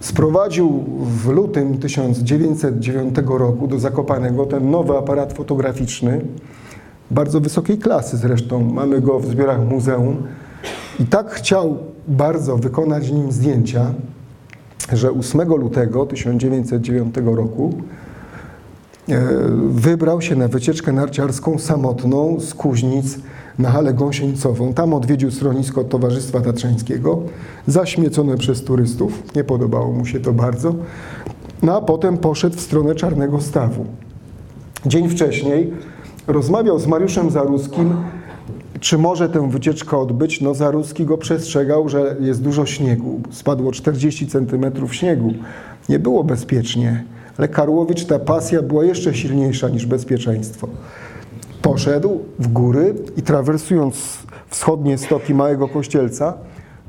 [0.00, 6.20] sprowadził w lutym 1909 roku do Zakopanego ten nowy aparat fotograficzny,
[7.10, 10.16] bardzo wysokiej klasy zresztą, mamy go w zbiorach muzeum.
[11.00, 13.94] I tak chciał bardzo wykonać nim zdjęcia,
[14.92, 17.74] że 8 lutego 1909 roku
[19.68, 23.18] wybrał się na wycieczkę narciarską samotną z Kuźnic
[23.58, 24.74] na halę gąsienicową.
[24.74, 27.22] Tam odwiedził schronisko Towarzystwa Tatrzańskiego,
[27.66, 29.34] zaśmiecone przez turystów.
[29.36, 30.74] Nie podobało mu się to bardzo.
[31.62, 33.84] No a potem poszedł w stronę Czarnego Stawu.
[34.86, 35.72] Dzień wcześniej
[36.26, 37.94] rozmawiał z Mariuszem Zaruskim,
[38.80, 40.40] czy może tę wycieczkę odbyć.
[40.40, 43.20] No Zaruski go przestrzegał, że jest dużo śniegu.
[43.30, 45.34] Spadło 40 centymetrów śniegu.
[45.88, 47.04] Nie było bezpiecznie.
[47.40, 50.68] Ale Karłowicz, ta pasja była jeszcze silniejsza niż bezpieczeństwo.
[51.62, 56.34] Poszedł w góry i trawersując wschodnie stoki Małego Kościelca,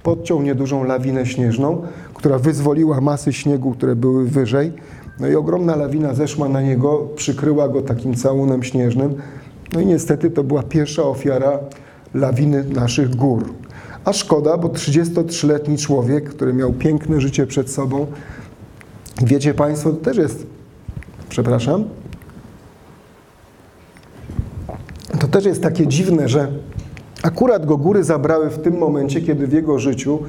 [0.03, 1.81] podciął niedużą lawinę śnieżną,
[2.13, 4.71] która wyzwoliła masy śniegu, które były wyżej.
[5.19, 9.13] No i ogromna lawina zeszła na niego, przykryła go takim całunem śnieżnym.
[9.73, 11.59] No i niestety to była pierwsza ofiara
[12.13, 13.45] lawiny naszych gór.
[14.05, 18.07] A szkoda, bo 33-letni człowiek, który miał piękne życie przed sobą,
[19.23, 20.47] wiecie Państwo, to też jest,
[21.29, 21.83] przepraszam,
[25.19, 26.47] to też jest takie dziwne, że
[27.23, 30.19] akurat go góry zabrały w tym momencie, kiedy w jego życiu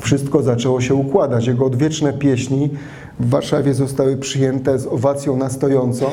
[0.00, 1.46] wszystko zaczęło się układać.
[1.46, 2.70] Jego odwieczne pieśni
[3.20, 6.10] w Warszawie zostały przyjęte z owacją na stojąco.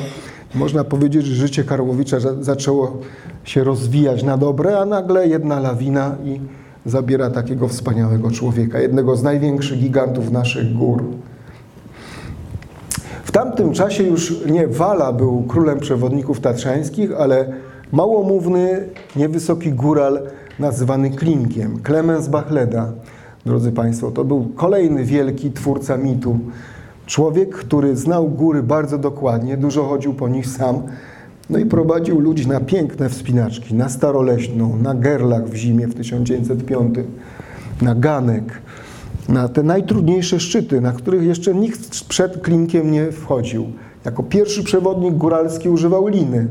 [0.54, 2.96] Można powiedzieć, że życie Karłowicza zaczęło
[3.44, 6.40] się rozwijać na dobre, a nagle jedna lawina i
[6.86, 11.04] zabiera takiego wspaniałego człowieka, jednego z największych gigantów naszych gór.
[13.34, 17.52] Tamtym czasie już nie Wala był królem przewodników tatrzańskich, ale
[17.92, 20.20] małomówny, niewysoki góral
[20.58, 22.92] nazywany Klinkiem, Klemens Bachleda.
[23.46, 26.38] Drodzy Państwo, to był kolejny wielki twórca mitu.
[27.06, 30.82] Człowiek, który znał góry bardzo dokładnie, dużo chodził po nich sam,
[31.50, 36.94] no i prowadził ludzi na piękne wspinaczki, na Staroleśną, na Gerlach w zimie w 1905,
[37.82, 38.44] na Ganek,
[39.28, 43.66] na te najtrudniejsze szczyty, na których jeszcze nikt przed Klinkiem nie wchodził.
[44.04, 46.48] Jako pierwszy przewodnik góralski używał liny.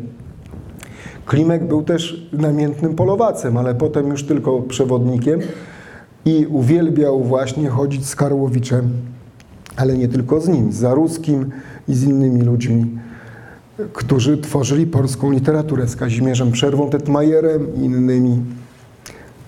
[1.25, 5.39] Klimek był też namiętnym polowacem, ale potem już tylko przewodnikiem
[6.25, 8.89] i uwielbiał właśnie chodzić z Karłowiczem,
[9.75, 11.49] ale nie tylko z nim, z Zaruskim
[11.87, 12.85] i z innymi ludźmi,
[13.93, 18.41] którzy tworzyli polską literaturę, z Kazimierzem Przerwą, Tetmajerem i innymi.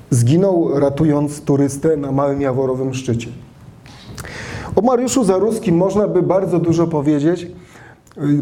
[0.09, 3.27] Zginął ratując turystę na Małym Jaworowym szczycie.
[4.75, 7.47] O Mariuszu Zaruskim można by bardzo dużo powiedzieć.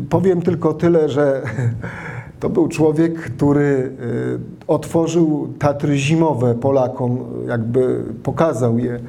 [0.10, 1.41] Powiem tylko tyle, że
[2.39, 8.99] to był człowiek, który y, otworzył Tatry zimowe Polakom, jakby pokazał je.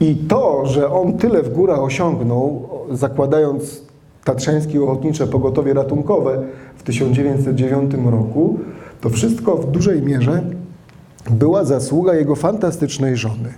[0.00, 3.82] I to, że on tyle w górach osiągnął, zakładając
[4.24, 6.42] Tatrzańskie Ochotnicze Pogotowie Ratunkowe
[6.76, 8.58] w 1909 roku,
[9.04, 10.42] to wszystko w dużej mierze
[11.30, 13.54] była zasługa jego fantastycznej żony.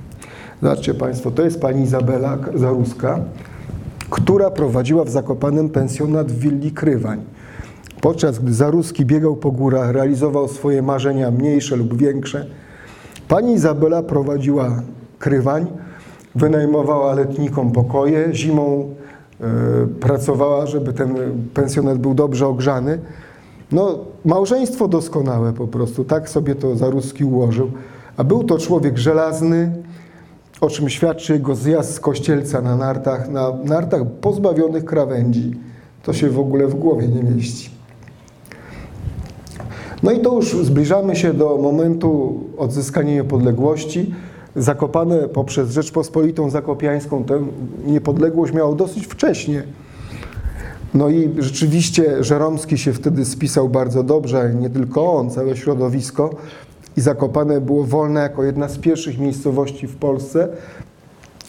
[0.62, 3.20] Zobaczcie Państwo, to jest pani Izabela Zaruska,
[4.11, 7.20] która prowadziła w Zakopanem pensjonat w willi Krywań.
[8.00, 12.46] Podczas gdy Zaruski biegał po górach, realizował swoje marzenia mniejsze lub większe,
[13.28, 14.82] pani Izabela prowadziła
[15.18, 15.66] Krywań,
[16.35, 18.94] wynajmowała letnikom pokoje, zimą
[19.40, 21.14] y, pracowała, żeby ten
[21.54, 22.98] pensjonat był dobrze ogrzany.
[23.72, 27.70] No, małżeństwo doskonałe po prostu, tak sobie to Zaruski ułożył.
[28.16, 29.72] A był to człowiek żelazny,
[30.61, 35.55] o czym świadczy jego zjazd z kościelca na nartach, na nartach pozbawionych krawędzi.
[36.02, 37.70] To się w ogóle w głowie nie mieści.
[40.02, 44.14] No i to już zbliżamy się do momentu odzyskania niepodległości.
[44.57, 47.46] Zakopane poprzez Rzeczpospolitą Zakopiańską tę
[47.87, 49.62] niepodległość miało dosyć wcześnie.
[50.94, 56.31] No i rzeczywiście Żeromski się wtedy spisał bardzo dobrze, nie tylko on, całe środowisko.
[56.96, 60.49] I Zakopane było wolne jako jedna z pierwszych miejscowości w Polsce.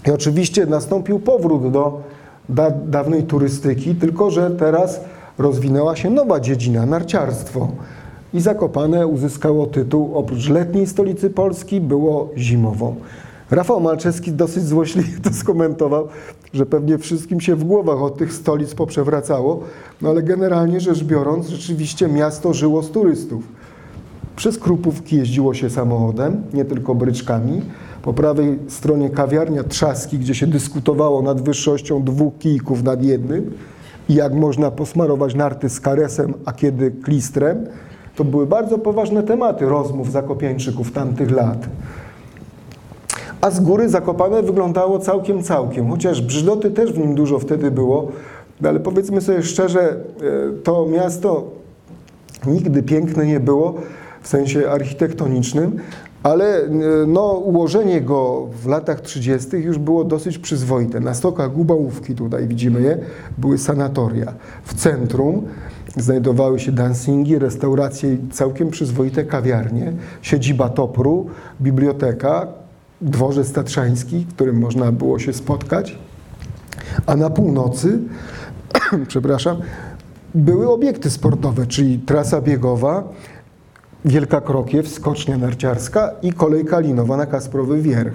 [0.07, 2.01] I oczywiście nastąpił powrót do
[2.49, 5.01] da dawnej turystyki, tylko że teraz
[5.37, 7.67] rozwinęła się nowa dziedzina, narciarstwo.
[8.33, 12.95] I Zakopane uzyskało tytuł, oprócz letniej stolicy Polski, było zimową.
[13.51, 16.07] Rafał Malczewski dosyć złośliwie to skomentował,
[16.53, 19.63] że pewnie wszystkim się w głowach od tych stolic poprzewracało,
[20.01, 23.43] no ale generalnie rzecz biorąc, rzeczywiście miasto żyło z turystów.
[24.35, 27.61] Przez Krupówki jeździło się samochodem, nie tylko bryczkami.
[28.01, 33.51] Po prawej stronie kawiarnia Trzaski, gdzie się dyskutowało nad wyższością dwóch kijków nad jednym
[34.09, 37.65] i jak można posmarować narty z karesem, a kiedy klistrem.
[38.15, 41.67] To były bardzo poważne tematy rozmów zakopiańczyków tamtych lat
[43.41, 45.89] a z góry Zakopane wyglądało całkiem, całkiem.
[45.89, 48.07] Chociaż brzydoty też w nim dużo wtedy było,
[48.61, 49.95] no ale powiedzmy sobie szczerze, e,
[50.63, 51.43] to miasto
[52.47, 53.75] nigdy piękne nie było,
[54.21, 55.79] w sensie architektonicznym,
[56.23, 56.69] ale e,
[57.07, 59.57] no, ułożenie go w latach 30.
[59.57, 60.99] już było dosyć przyzwoite.
[60.99, 62.97] Na stokach Gubałówki, tutaj widzimy je,
[63.37, 64.33] były sanatoria.
[64.63, 65.41] W centrum
[65.97, 71.25] znajdowały się dancingi, restauracje i całkiem przyzwoite kawiarnie, siedziba Topru,
[71.61, 72.47] biblioteka,
[73.01, 75.97] dworzec tatrzański, w którym można było się spotkać.
[77.05, 77.99] A na północy,
[79.07, 79.57] przepraszam,
[80.35, 83.03] były obiekty sportowe, czyli trasa biegowa,
[84.05, 88.13] Wielka Krokiew, skocznia narciarska i kolejka linowa na Kasprowy Wierch.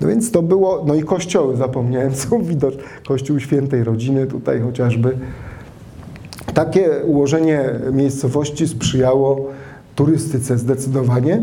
[0.00, 2.74] No więc to było, no i kościoły zapomniałem, są widać,
[3.08, 5.18] kościół świętej rodziny tutaj chociażby.
[6.54, 9.50] Takie ułożenie miejscowości sprzyjało
[9.94, 11.42] turystyce zdecydowanie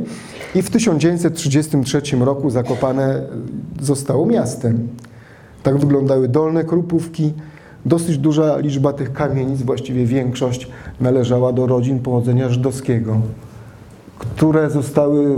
[0.56, 3.22] i w 1933 roku Zakopane
[3.82, 4.88] zostało miastem.
[5.64, 7.34] Tak wyglądały dolne Krupówki.
[7.86, 10.68] Dosyć duża liczba tych kamienic, właściwie większość,
[11.02, 13.22] należała do rodzin pochodzenia żydowskiego,
[14.20, 15.36] które zostały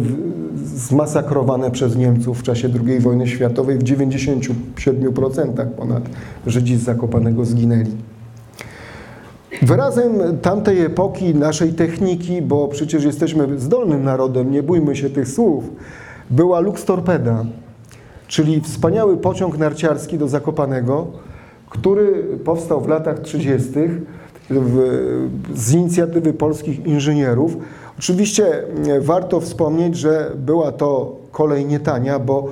[0.66, 3.78] zmasakrowane przez Niemców w czasie II wojny światowej.
[3.78, 6.10] W 97% ponad
[6.48, 7.92] Żydzi z Zakopanego zginęli.
[9.62, 15.64] Wyrazem tamtej epoki, naszej techniki, bo przecież jesteśmy zdolnym narodem, nie bójmy się tych słów,
[16.30, 17.46] była Lux Torpeda,
[18.28, 21.08] czyli wspaniały pociąg narciarski do Zakopanego,
[21.70, 23.70] który powstał w latach 30.
[25.56, 27.58] z inicjatywy polskich inżynierów.
[28.00, 28.64] Oczywiście
[29.02, 32.50] warto wspomnieć, że była to kolej nietania, bo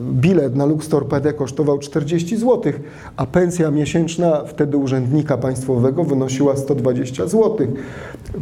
[0.00, 2.72] bilet na Lux Torpedę kosztował 40 zł,
[3.16, 7.66] a pensja miesięczna wtedy urzędnika państwowego wynosiła 120 zł.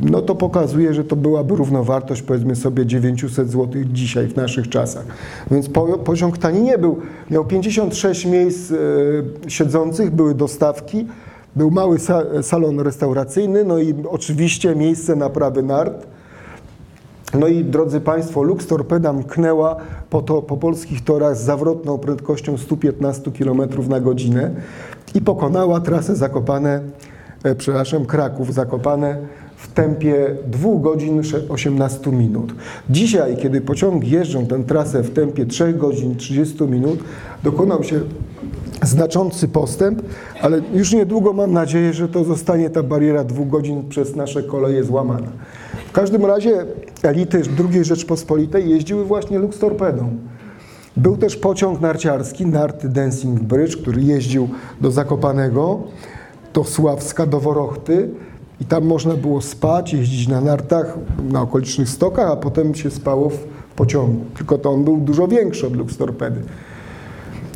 [0.02, 5.04] No to pokazuje, że to byłaby równowartość powiedzmy sobie 900 zł dzisiaj w naszych czasach.
[5.50, 5.68] Więc
[6.04, 6.98] pociąg tani nie był.
[7.30, 8.76] Miał 56 miejsc e,
[9.50, 11.06] siedzących, były dostawki,
[11.56, 11.98] był mały
[12.42, 16.06] salon restauracyjny, no i oczywiście miejsce naprawy nart.
[17.38, 19.76] No i drodzy Państwo, Lux Torpeda mknęła
[20.10, 24.50] po, to, po polskich torach z zawrotną prędkością 115 km na godzinę
[25.14, 26.80] i pokonała trasę Zakopane,
[27.44, 29.16] e, przepraszam, Kraków Zakopane
[29.56, 32.54] w tempie 2 godzin 18 minut.
[32.90, 36.98] Dzisiaj, kiedy pociągi jeżdżą tę trasę w tempie 3 godzin 30 minut,
[37.42, 38.00] dokonał się
[38.82, 40.02] znaczący postęp,
[40.42, 44.84] ale już niedługo mam nadzieję, że to zostanie ta bariera dwóch godzin przez nasze koleje
[44.84, 45.28] złamana.
[45.88, 46.66] W każdym razie
[47.04, 47.42] elity
[47.72, 50.16] II Rzeczpospolitej jeździły właśnie Lux Torpedą.
[50.96, 54.48] Był też pociąg narciarski, Narty Dancing Bridge, który jeździł
[54.80, 55.80] do Zakopanego,
[56.54, 58.10] do Sławska, do Worochty
[58.60, 60.98] i tam można było spać, jeździć na nartach
[61.30, 63.38] na okolicznych stokach, a potem się spało w
[63.76, 64.24] pociągu.
[64.36, 66.40] Tylko to on był dużo większy od Lux Torpedy.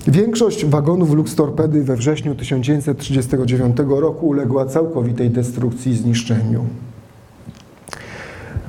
[0.08, 6.64] Większość wagonów Lux Torpedy we wrześniu 1939 roku uległa całkowitej destrukcji i zniszczeniu.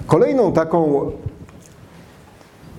[0.07, 1.11] Kolejną taką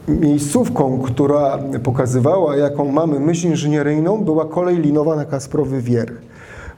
[0.09, 6.15] miejscówką, która pokazywała, jaką mamy myśl inżynieryjną, była kolej linowa na Kasprowy Wierch.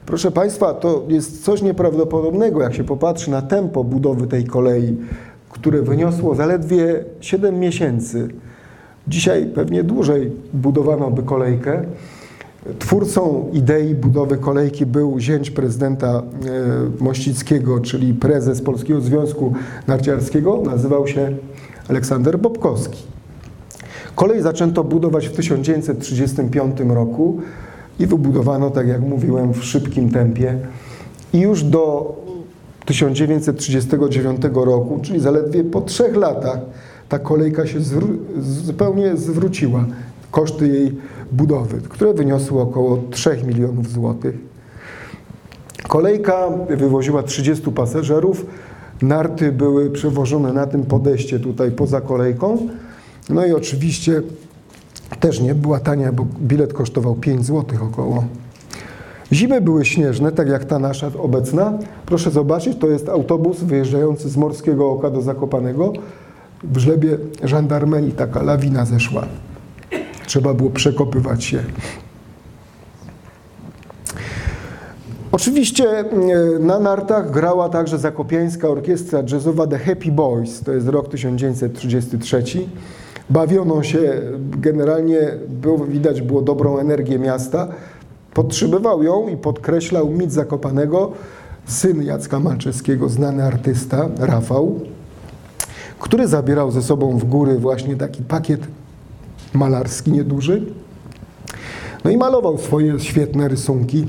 [0.05, 4.97] Proszę Państwa, to jest coś nieprawdopodobnego, jak się popatrzy na tempo budowy tej kolei,
[5.49, 8.27] które wyniosło zaledwie 7 miesięcy.
[9.07, 11.83] Dzisiaj pewnie dłużej budowano by kolejkę.
[12.79, 16.23] Twórcą idei budowy kolejki był zięć prezydenta e,
[17.03, 19.53] Mościckiego, czyli prezes Polskiego Związku
[19.87, 21.37] Narciarskiego, nazywał się
[21.89, 23.03] Aleksander Bobkowski.
[24.15, 27.39] Kolej zaczęto budować w 1935 roku
[27.99, 30.59] i wybudowano, tak jak mówiłem, w szybkim tempie.
[31.33, 32.15] I już do
[32.85, 36.59] 1939 roku, czyli zaledwie po trzech latach,
[37.09, 37.79] ta kolejka się
[38.39, 39.85] zupełnie zwróciła.
[40.31, 40.95] Koszty jej
[41.31, 44.35] budowy, które wyniosły około 3 milionów złotych.
[45.87, 48.45] Kolejka wywoziła 30 pasażerów.
[49.01, 52.57] Narty były przewożone na tym podejście tutaj poza kolejką.
[53.29, 54.21] No i oczywiście
[55.19, 58.23] też nie była tania, bo bilet kosztował 5 złotych około.
[59.33, 61.73] Zimy były śnieżne, tak jak ta nasza obecna.
[62.05, 65.93] Proszę zobaczyć, to jest autobus wyjeżdżający z Morskiego Oka do Zakopanego.
[66.63, 69.27] W żlebie żandarmerii taka lawina zeszła.
[70.31, 71.63] Trzeba było przekopywać się.
[75.31, 76.05] Oczywiście e,
[76.59, 82.43] na nartach grała także zakopiańska orkiestra jazzowa The Happy Boys, to jest rok 1933.
[83.29, 85.19] Bawiono się, generalnie
[85.49, 87.67] było, widać było dobrą energię miasta.
[88.33, 91.11] Podtrzymywał ją i podkreślał mit Zakopanego
[91.65, 94.79] syn Jacka Malczewskiego, znany artysta, Rafał,
[95.99, 98.61] który zabierał ze sobą w góry właśnie taki pakiet
[99.53, 100.65] malarski nieduży.
[102.03, 104.07] No i malował swoje świetne rysunki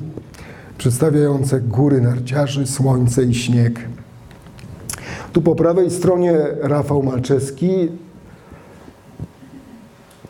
[0.78, 3.80] przedstawiające góry narciarzy, słońce i śnieg.
[5.32, 7.88] Tu po prawej stronie Rafał Malczewski,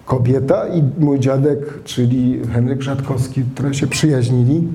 [0.07, 4.69] kobieta i mój dziadek, czyli Henryk Rzatkowski, które się przyjaźnili.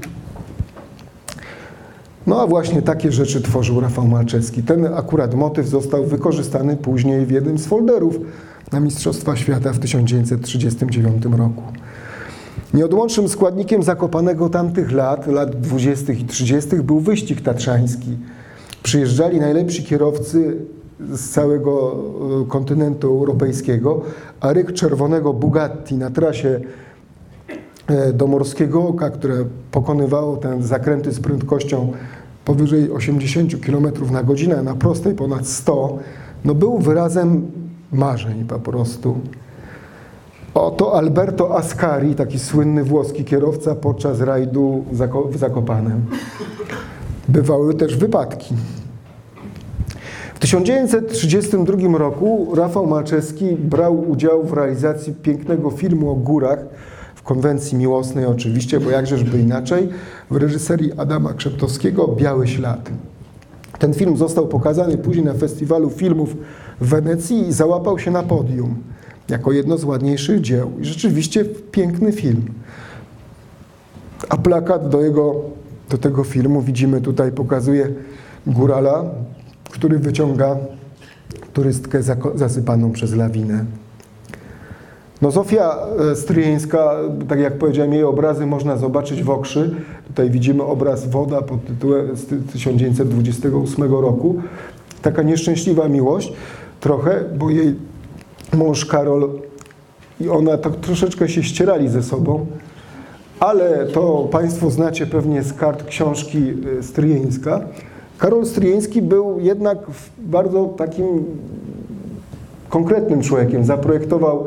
[2.28, 4.64] No a właśnie takie rzeczy tworzył Rafał Malczewski.
[4.64, 8.20] Ten akurat motyw został wykorzystany później w jednym z folderów
[8.72, 11.64] na Mistrzostwa Świata w 1939 roku.
[12.74, 16.14] Nieodłącznym składnikiem Zakopanego tamtych lat, lat 20.
[16.14, 16.76] i 30.
[16.76, 18.18] był wyścig tatrzański.
[18.84, 20.58] Przyjeżdżali najlepsi kierowcy
[21.00, 21.96] z całego
[22.44, 24.02] e, kontynentu europejskiego,
[24.40, 26.60] a ryk czerwonego Bugatti na trasie
[27.88, 31.94] e, do Morskiego Oka, które pokonywało te zakręty z prędkością
[32.46, 35.98] powyżej 80 km na godzinę, na prostej ponad 100,
[36.46, 37.52] no był wyrazem
[37.92, 39.18] marzeń po prostu.
[40.54, 44.84] Oto Alberto Ascari, taki słynny włoski kierowca podczas rajdu
[45.32, 46.06] w Zakopanem.
[47.28, 48.56] Bywały też wypadki.
[50.36, 56.60] W 1932 roku Rafał Malczewski brał udział w realizacji pięknego filmu o górach,
[57.16, 59.90] w konwencji miłosnej oczywiście, bo jakżeżby inaczej,
[60.32, 62.90] w reżyserii Adama Krzeptowskiego Biały Ślad.
[63.80, 66.36] Ten film został pokazany później na festiwalu filmów
[66.82, 68.76] w Wenecji załapał się na podium
[69.30, 70.72] jako jedno z ładniejszych dzieł.
[70.82, 72.46] I rzeczywiście piękny film.
[74.30, 75.36] A plakat do, jego,
[75.90, 77.90] do tego filmu widzimy tutaj, pokazuje
[78.48, 79.04] górala,
[79.72, 80.58] który wyciąga
[81.54, 82.00] turystkę
[82.36, 83.66] zasypaną przez lawinę.
[85.22, 85.78] No Zofia
[86.12, 86.96] e, Stryjeńska,
[87.28, 89.76] tak jak powiedziałem, jej obrazy można zobaczyć w Okrzy.
[90.08, 94.42] Tutaj widzimy obraz Woda pod tytułem z 1928 roku.
[95.02, 96.34] Taka nieszczęśliwa miłość
[96.80, 97.76] trochę, bo jej
[98.54, 99.30] mąż Karol
[100.22, 102.46] i ona tak troszeczkę się ścierali ze sobą,
[103.40, 107.62] ale to Państwo znacie pewnie z kart książki e, Stryjeńska.
[108.18, 109.78] Karol Stryjeński był jednak
[110.18, 111.26] bardzo takim
[112.70, 113.66] konkretnym człowiekiem.
[113.66, 114.46] Zaprojektował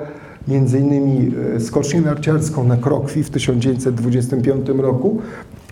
[0.48, 5.18] między innymi e, skocznię narciarską na Krokwi w 1925 roku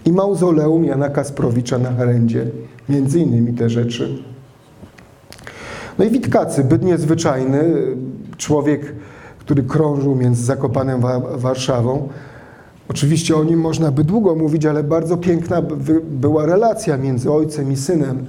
[0.05, 2.47] i mauzoleum Jana Kasprowicza na Herendzie.
[2.89, 4.23] Między innymi te rzeczy.
[5.99, 7.65] No i Witkacy, byt niezwyczajny,
[8.37, 8.95] człowiek,
[9.39, 12.09] który krążył między Zakopanem a Warszawą.
[12.89, 15.63] Oczywiście o nim można by długo mówić, ale bardzo piękna
[16.11, 18.27] była relacja między ojcem i synem.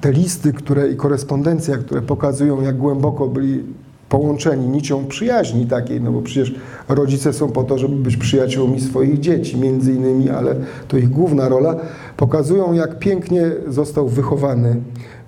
[0.00, 3.64] Te listy które, i korespondencja, które pokazują, jak głęboko byli
[4.08, 6.54] połączeni nicią przyjaźni takiej, no bo przecież
[6.88, 10.54] rodzice są po to, żeby być przyjaciółmi swoich dzieci, między innymi, ale
[10.88, 11.76] to ich główna rola,
[12.16, 14.76] pokazują, jak pięknie został wychowany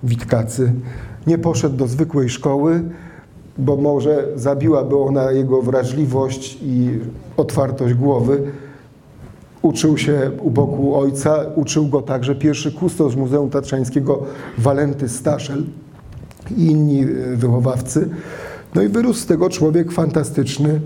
[0.03, 0.73] Witkacy.
[1.27, 2.83] Nie poszedł do zwykłej szkoły,
[3.57, 6.99] bo może zabiłaby ona jego wrażliwość i
[7.37, 8.41] otwartość głowy.
[9.61, 14.23] Uczył się u boku ojca, uczył go także pierwszy kustos Muzeum Tatrzańskiego
[14.57, 15.63] Walenty Staszel
[16.57, 17.05] i inni e,
[17.35, 18.09] wychowawcy.
[18.75, 20.81] No i wyrósł z tego człowiek fantastyczny,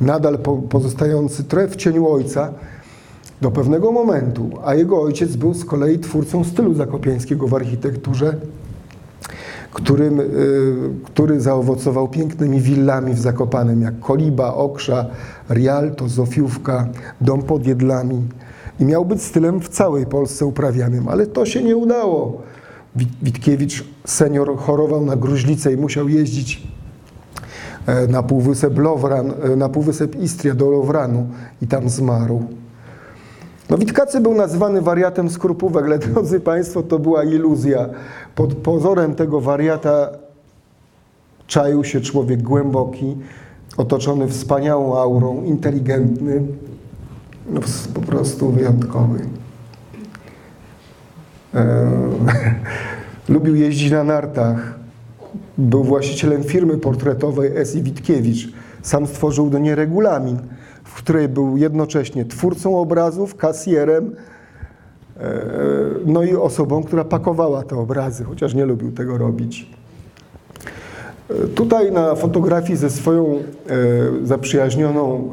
[0.00, 2.52] nadal pozostający trochę w cieniu ojca
[3.40, 8.36] do pewnego momentu, a jego ojciec był z kolei twórcą stylu zakopiańskiego w architekturze,
[9.72, 10.24] którym, y,
[11.04, 15.06] który zaowocował pięknymi willami w Zakopanem, jak Koliba, Okrza,
[15.50, 16.88] Rialto, Zofiówka,
[17.20, 18.22] Dom pod Jedlami.
[18.80, 22.42] I miał być stylem w całej Polsce uprawianym, ale to się nie udało.
[23.22, 26.68] Witkiewicz senior chorował na gruźlicę i musiał jeździć
[27.86, 31.26] e, na półwysep Lowran, e, na półwysep Istria do Lowranu
[31.62, 32.42] i tam zmarł.
[33.70, 37.88] No Witkacy był nazywany wariatem skrupówek, ale drodzy Państwo, to była iluzja.
[38.34, 40.10] Pod pozorem tego wariata
[41.46, 43.16] czaił się człowiek głęboki,
[43.76, 46.42] otoczony wspaniałą aurą, inteligentny,
[47.50, 47.60] no,
[47.94, 49.20] po prostu wyjątkowy.
[51.54, 51.90] E,
[53.34, 54.74] lubił jeździć na nartach.
[55.58, 57.82] Był właścicielem firmy portretowej S.I.
[57.82, 58.52] Witkiewicz.
[58.82, 60.38] Sam stworzył do niej regulamin
[60.90, 64.14] w której był jednocześnie twórcą obrazów, kasjerem,
[65.20, 65.40] e,
[66.06, 69.70] no i osobą, która pakowała te obrazy, chociaż nie lubił tego robić.
[71.30, 73.40] E, tutaj na fotografii ze swoją e,
[74.26, 75.30] zaprzyjaźnioną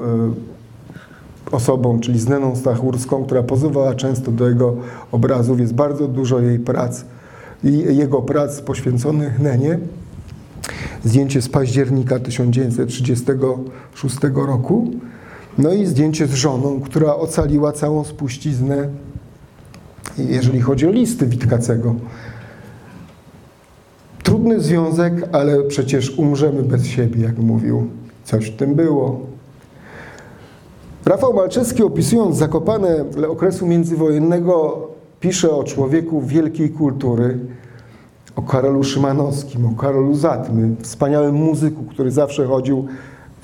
[1.52, 4.76] osobą, czyli z Neną Stachórską, która pozowała często do jego
[5.12, 7.06] obrazów, jest bardzo dużo jej prac
[7.64, 9.80] i jego prac poświęconych Nenie.
[11.04, 14.92] Zdjęcie z października 1936 roku.
[15.58, 18.90] No i zdjęcie z żoną, która ocaliła całą spuściznę,
[20.18, 21.96] jeżeli chodzi o listy Witkacego.
[24.24, 27.88] Trudny związek, ale przecież umrzemy bez siebie, jak mówił.
[28.24, 29.20] Coś w tym było.
[31.06, 34.88] Rafał Malczewski opisując Zakopane okresu międzywojennego
[35.20, 37.40] pisze o człowieku wielkiej kultury,
[38.36, 42.88] o Karolu Szymanowskim, o Karolu Zatmy, wspaniałym muzyku, który zawsze chodził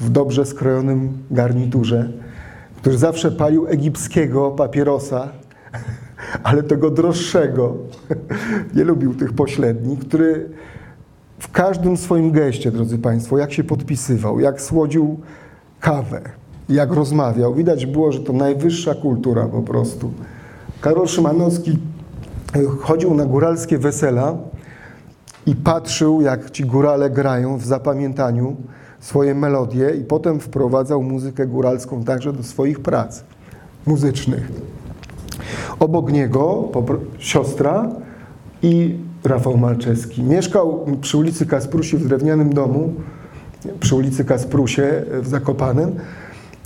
[0.03, 2.09] w dobrze skrojonym garniturze,
[2.77, 5.27] który zawsze palił egipskiego papierosa,
[6.43, 7.75] ale tego droższego.
[8.75, 10.49] Nie lubił tych pośrednich, który
[11.39, 15.19] w każdym swoim geście, drodzy Państwo, jak się podpisywał, jak słodził
[15.79, 16.21] kawę,
[16.69, 20.11] jak rozmawiał, widać było, że to najwyższa kultura po prostu.
[20.81, 21.79] Karol Szymanowski
[22.79, 24.37] chodził na góralskie wesela
[25.45, 28.55] i patrzył, jak ci górale grają w zapamiętaniu
[29.03, 33.23] swoje melodie i potem wprowadzał muzykę góralską także do swoich prac
[33.85, 34.51] muzycznych.
[35.79, 36.71] Obok niego
[37.19, 37.89] siostra
[38.61, 40.23] i Rafał Malczewski.
[40.23, 42.93] Mieszkał przy ulicy Kasprusi w drewnianym domu,
[43.79, 45.95] przy ulicy Kasprusie w Zakopanem.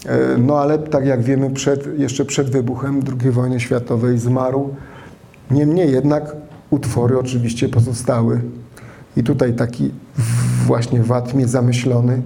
[0.06, 4.70] E, no ale tak jak wiemy, przed, jeszcze przed wybuchem II wojny światowej zmarł.
[5.52, 6.36] Niemniej jednak
[6.70, 8.42] utwory oczywiście pozostały.
[9.18, 9.92] I tutaj taki
[10.68, 12.22] właśnie watmie zamyślony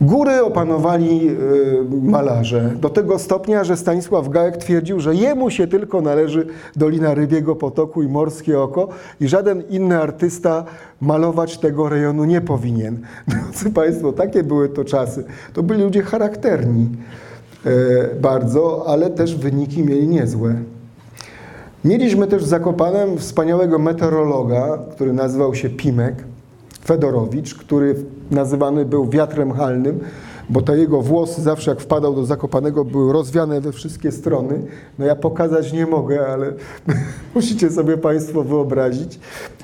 [0.00, 6.00] Góry opanowali y, malarze do tego stopnia, że Stanisław Gajek twierdził, że jemu się tylko
[6.00, 8.88] należy Dolina Rybiego Potoku i Morskie Oko
[9.20, 10.64] i żaden inny artysta
[11.00, 12.98] malować tego rejonu nie powinien.
[13.28, 15.24] Drodzy Państwo, takie były to czasy.
[15.52, 16.88] To byli ludzie charakterni
[17.66, 17.70] e,
[18.20, 20.54] bardzo, ale też wyniki mieli niezłe.
[21.84, 26.24] Mieliśmy też w Zakopanem wspaniałego meteorologa, który nazywał się Pimek,
[26.84, 27.96] Fedorowicz, który
[28.30, 30.00] nazywany był wiatrem halnym,
[30.48, 34.62] bo te jego włosy zawsze jak wpadał do Zakopanego były rozwiane we wszystkie strony.
[34.98, 36.52] No ja pokazać nie mogę, ale
[37.34, 39.20] musicie sobie Państwo wyobrazić.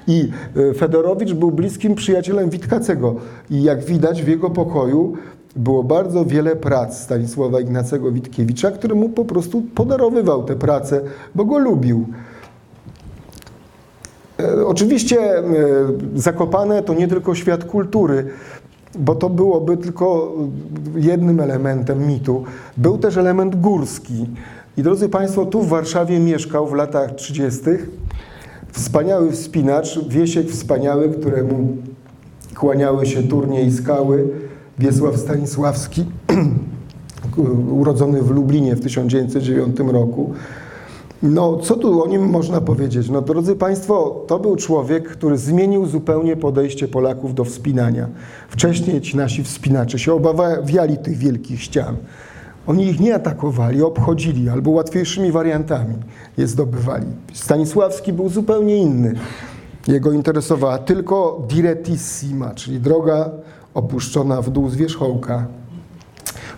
[0.07, 0.29] I
[0.71, 3.15] e, Fedorowicz był bliskim przyjacielem Witkacego
[3.51, 5.17] i jak widać w jego pokoju
[5.57, 11.01] było bardzo wiele prac Stanisława Ignacego Witkiewicza, który mu po prostu podarowywał te prace,
[11.35, 12.07] bo go lubił.
[14.41, 15.43] E, oczywiście e,
[16.15, 18.27] Zakopane to nie tylko świat kultury,
[18.99, 20.33] bo to byłoby tylko
[20.97, 22.45] jednym elementem mitu.
[22.77, 24.27] Był też element górski.
[24.77, 27.61] I drodzy Państwo, tu w Warszawie mieszkał w latach 30.
[28.73, 31.77] wspaniały wspinacz, Wiesiek wspaniały, któremu
[32.55, 34.29] kłaniały się turnie i skały,
[34.81, 36.05] Wiesław Stanisławski,
[37.81, 40.33] urodzony w Lublinie w 1909 roku.
[41.23, 43.11] No, co tu o nim można powiedzieć?
[43.11, 48.09] No, drodzy Państwo, to był człowiek, który zmienił zupełnie podejście Polaków do wspinania.
[48.49, 51.97] Wcześniej ci nasi wspinacze się obawiali tych wielkich ścian.
[52.67, 55.95] Oni ich nie atakowali, obchodzili albo łatwiejszymi wariantami
[56.39, 57.07] je zdobywali.
[57.33, 59.15] Stanisławski był zupełnie inny.
[59.89, 63.31] Jego interesowała tylko direttissima, czyli droga
[63.75, 65.47] opuszczona w dół z wierzchołka.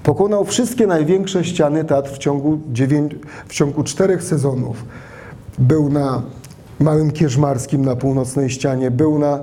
[0.03, 3.15] Pokonał wszystkie największe ściany Tatr w ciągu, dziewięć,
[3.49, 4.85] w ciągu czterech sezonów.
[5.59, 6.23] Był na
[6.81, 9.41] Małym Kierzmarskim na północnej ścianie, był na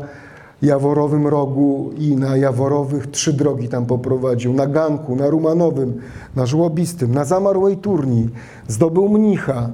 [0.61, 6.01] Jaworowym Rogu i na Jaworowych trzy drogi tam poprowadził, na Ganku, na Rumanowym,
[6.35, 8.29] na Żłobistym, na Zamarłej Turni,
[8.67, 9.69] zdobył mnicha,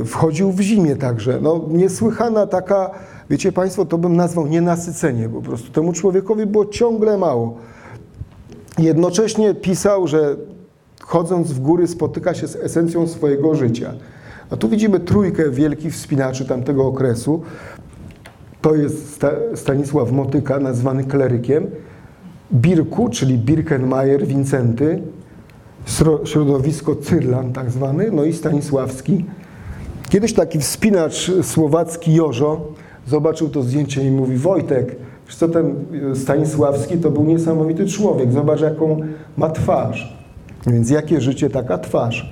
[0.00, 1.38] y, wchodził w zimie także.
[1.42, 2.90] No, niesłychana taka,
[3.32, 5.72] wiecie Państwo, to bym nazwał nienasycenie po prostu.
[5.72, 7.56] Temu człowiekowi było ciągle mało.
[8.78, 10.36] Jednocześnie pisał, że
[11.00, 13.94] chodząc w góry spotyka się z esencją swojego życia.
[14.50, 17.42] A tu widzimy trójkę wielkich wspinaczy tamtego okresu.
[18.62, 19.24] To jest
[19.54, 21.66] Stanisław Motyka, nazwany klerykiem,
[22.52, 25.02] Birku, czyli Birkenmeier, Wincenty,
[26.24, 29.24] środowisko Cyrlan tak zwany, no i Stanisławski.
[30.08, 32.72] Kiedyś taki wspinacz słowacki Jożo
[33.06, 34.96] zobaczył to zdjęcie i mówi Wojtek,
[35.28, 35.74] co ten
[36.14, 38.32] Stanisławski to był niesamowity człowiek.
[38.32, 39.00] Zobacz, jaką
[39.36, 40.16] ma twarz.
[40.66, 42.30] Więc jakie życie, taka twarz.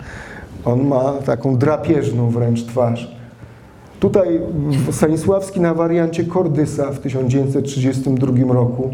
[0.64, 3.16] On ma taką drapieżną wręcz twarz.
[4.01, 4.41] Tutaj
[4.91, 8.91] Stanisławski na wariancie Kordysa w 1932 roku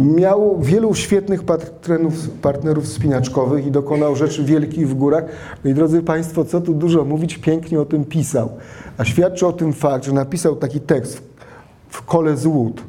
[0.00, 5.24] miał wielu świetnych partnerów, partnerów spinaczkowych i dokonał rzeczy wielkich w górach.
[5.64, 8.48] No i drodzy Państwo, co tu dużo mówić, pięknie o tym pisał.
[8.98, 11.22] A świadczy o tym fakt, że napisał taki tekst
[11.88, 12.82] w kole z łód.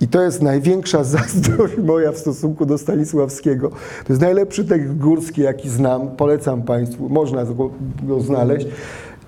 [0.00, 3.68] I to jest największa zazdrość moja w stosunku do Stanisławskiego.
[4.06, 6.08] To jest najlepszy tekst górski, jaki znam.
[6.08, 7.70] Polecam Państwu, można go,
[8.02, 8.66] go znaleźć.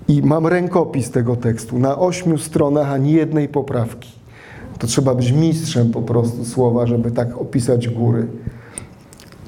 [0.09, 1.79] I mam rękopis tego tekstu.
[1.79, 4.20] Na ośmiu stronach ani jednej poprawki.
[4.81, 8.27] To trzeba być mistrzem po prostu słowa, żeby tak opisać góry.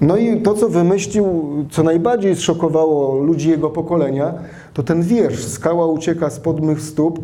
[0.00, 4.34] No i to, co wymyślił, co najbardziej zszokowało ludzi jego pokolenia,
[4.74, 7.20] to ten wiersz Skała ucieka spod mych stóp,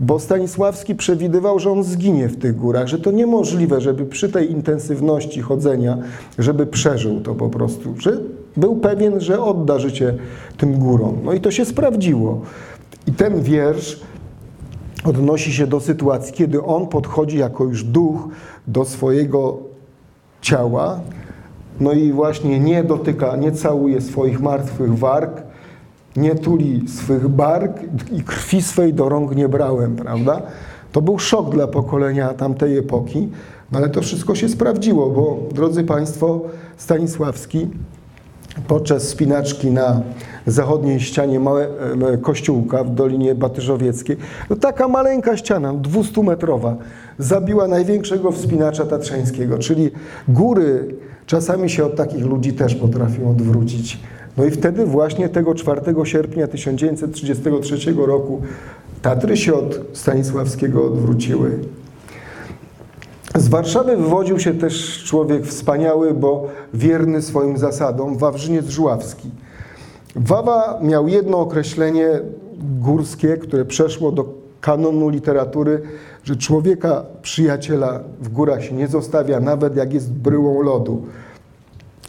[0.00, 4.52] bo Stanisławski przewidywał, że on zginie w tych górach, że to niemożliwe, żeby przy tej
[4.52, 5.98] intensywności chodzenia,
[6.38, 8.18] żeby przeżył to po prostu, że
[8.56, 10.14] był pewien, że odda życie
[10.56, 11.18] tym górom.
[11.24, 12.40] No i to się sprawdziło.
[13.06, 14.00] I ten wiersz
[15.04, 18.28] odnosi się do sytuacji, kiedy on podchodzi jako już duch
[18.66, 19.58] do swojego
[20.40, 21.00] ciała,
[21.80, 25.42] no i właśnie nie dotyka, nie całuje swoich martwych warg,
[26.16, 27.80] nie tuli swych bark
[28.12, 30.42] i krwi swej do rąk nie brałem, prawda?
[30.92, 33.28] To był szok dla pokolenia tamtej epoki,
[33.72, 36.40] no ale to wszystko się sprawdziło, bo drodzy Państwo,
[36.76, 37.68] Stanisławski
[38.68, 40.00] podczas spinaczki na
[40.46, 41.68] zachodniej ścianie małe,
[42.22, 44.16] kościółka w Dolinie Batyżowieckiej,
[44.50, 46.74] no taka maleńka ściana, 200-metrowa,
[47.18, 49.90] zabiła największego wspinacza tatrzańskiego, czyli
[50.28, 50.94] góry
[51.26, 54.00] czasami się od takich ludzi też potrafią odwrócić.
[54.36, 58.40] No i wtedy właśnie tego 4 sierpnia 1933 roku
[59.02, 61.58] Tatry się od Stanisławskiego odwróciły.
[63.36, 69.30] Z Warszawy wywodził się też człowiek wspaniały, bo wierny swoim zasadom, Wawrzyniec Żuławski.
[70.16, 72.20] Wawa miał jedno określenie
[72.80, 75.82] górskie, które przeszło do kanonu literatury,
[76.24, 81.02] że człowieka, przyjaciela w górach się nie zostawia, nawet jak jest bryłą lodu.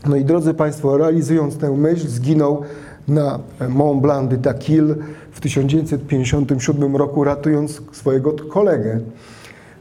[0.07, 2.61] No i drodzy Państwo, realizując tę myśl, zginął
[3.07, 4.95] na Mont Blanc de Taquil
[5.32, 8.99] w 1957 roku, ratując swojego kolegę.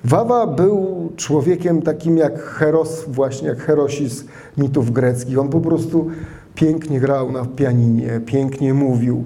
[0.05, 4.25] Wawa był człowiekiem takim jak Heros, właśnie jak Herosi z
[4.59, 5.39] mitów greckich.
[5.39, 6.11] On po prostu
[6.55, 9.25] pięknie grał na pianinie, pięknie mówił.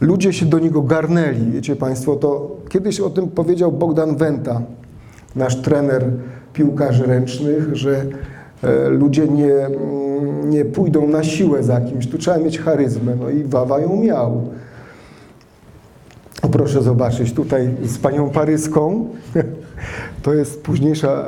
[0.00, 4.62] Ludzie się do niego garnęli, wiecie Państwo, to kiedyś o tym powiedział Bogdan Wenta,
[5.36, 6.04] nasz trener
[6.52, 8.06] piłkarzy ręcznych, że
[8.62, 13.30] e, ludzie nie, mm, nie pójdą na siłę za kimś, tu trzeba mieć charyzmę, no
[13.30, 14.42] i Wawa ją miał.
[16.52, 19.08] Proszę zobaczyć tutaj z panią Paryską.
[20.22, 21.24] To jest późniejsza e,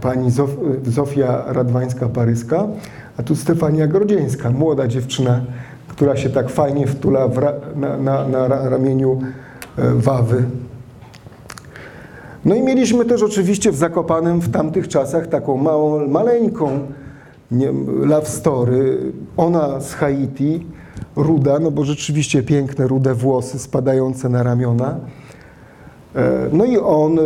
[0.00, 0.50] pani Zof
[0.86, 2.68] Zofia Radwańska-Paryska,
[3.16, 5.40] a tu Stefania Grodzieńska, młoda dziewczyna,
[5.88, 7.28] która się tak fajnie wtula
[7.76, 9.20] na, na, na ramieniu
[9.78, 10.44] e, Wawy.
[12.44, 16.80] No i mieliśmy też oczywiście w Zakopanem w tamtych czasach taką małą, maleńką
[17.50, 18.98] nie, love story.
[19.36, 20.66] Ona z Haiti,
[21.16, 24.96] ruda, no bo rzeczywiście piękne rude włosy spadające na ramiona.
[26.16, 27.22] E, no i on, e,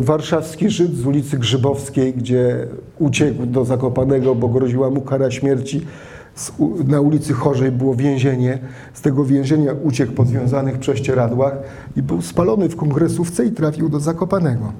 [0.00, 2.66] warszawski Żyd z ulicy Grzybowskiej, gdzie
[2.98, 5.86] uciekł do Zakopanego, bo groziła mu kara śmierci.
[6.86, 8.58] Na ulicy Chorzej było więzienie.
[8.94, 11.56] Z tego więzienia uciekł po związanych prześcieradłach
[11.96, 14.72] i był spalony w kongresówce i trafił do Zakopanego.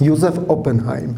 [0.00, 1.14] Józef Oppenheim.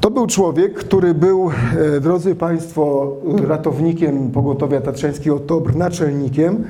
[0.00, 1.50] To był człowiek, który był,
[1.96, 3.12] e, drodzy Państwo,
[3.48, 6.64] ratownikiem pogotowia tatrzańskiego TOBR, naczelnikiem,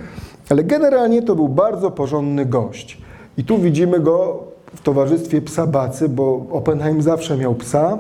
[0.49, 2.99] ale generalnie to był bardzo porządny gość.
[3.39, 4.45] I tu widzimy go
[4.75, 7.99] w towarzystwie psa Bacy, bo Oppenheim zawsze miał psa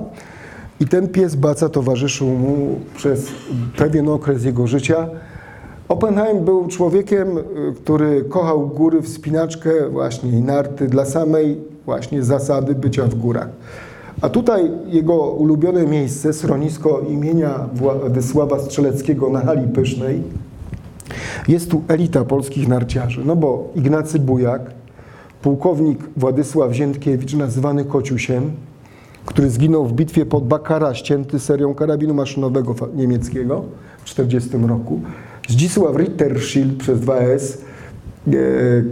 [0.80, 3.26] i ten pies Baca towarzyszył mu przez
[3.76, 5.09] pewien okres jego życia.
[5.88, 7.42] Oppenheim był człowiekiem, y,
[7.76, 13.49] który kochał góry, wspinaczkę właśnie i narty dla samej właśnie zasady bycia w górach.
[14.20, 20.22] A tutaj jego ulubione miejsce, schronisko imienia Władysława Strzeleckiego na Hali Pysznej,
[21.48, 24.70] jest tu elita polskich narciarzy, no bo Ignacy Bujak,
[25.42, 28.52] pułkownik Władysław Ziętkiewicz, nazywany Kociusiem,
[29.26, 33.64] który zginął w bitwie pod Bakara, ścięty serią karabinu maszynowego niemieckiego
[33.98, 35.00] w 1940 roku.
[35.48, 37.59] Zdzisław Ritterschild przez 2S,
[38.28, 38.32] e,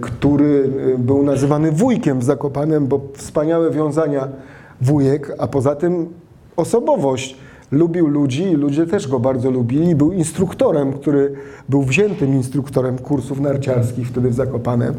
[0.01, 4.29] który e, był nazywany wujkiem w Zakopanem, bo wspaniałe wiązania
[4.81, 6.09] wujek, a poza tym
[6.57, 7.37] osobowość
[7.75, 9.95] lubił ludzi i ludzie też go bardzo lubili.
[9.95, 11.35] Był instruktorem, który
[11.68, 14.95] był wziętym instruktorem kursów narciarskich wtedy w Zakopanem.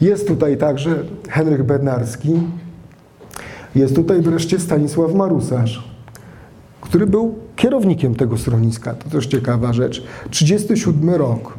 [0.00, 2.40] Jest tutaj także Henryk Bednarski.
[3.74, 5.90] Jest tutaj wreszcie Stanisław Marusarz,
[6.80, 8.94] który był kierownikiem tego schroniska.
[8.94, 10.02] To też ciekawa rzecz.
[10.30, 11.58] 37 rok.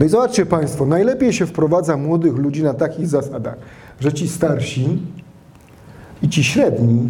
[0.00, 3.56] No i zobaczcie Państwo, najlepiej się wprowadza młodych ludzi na takich zasadach,
[4.00, 4.98] że ci starsi
[6.22, 7.08] i ci średni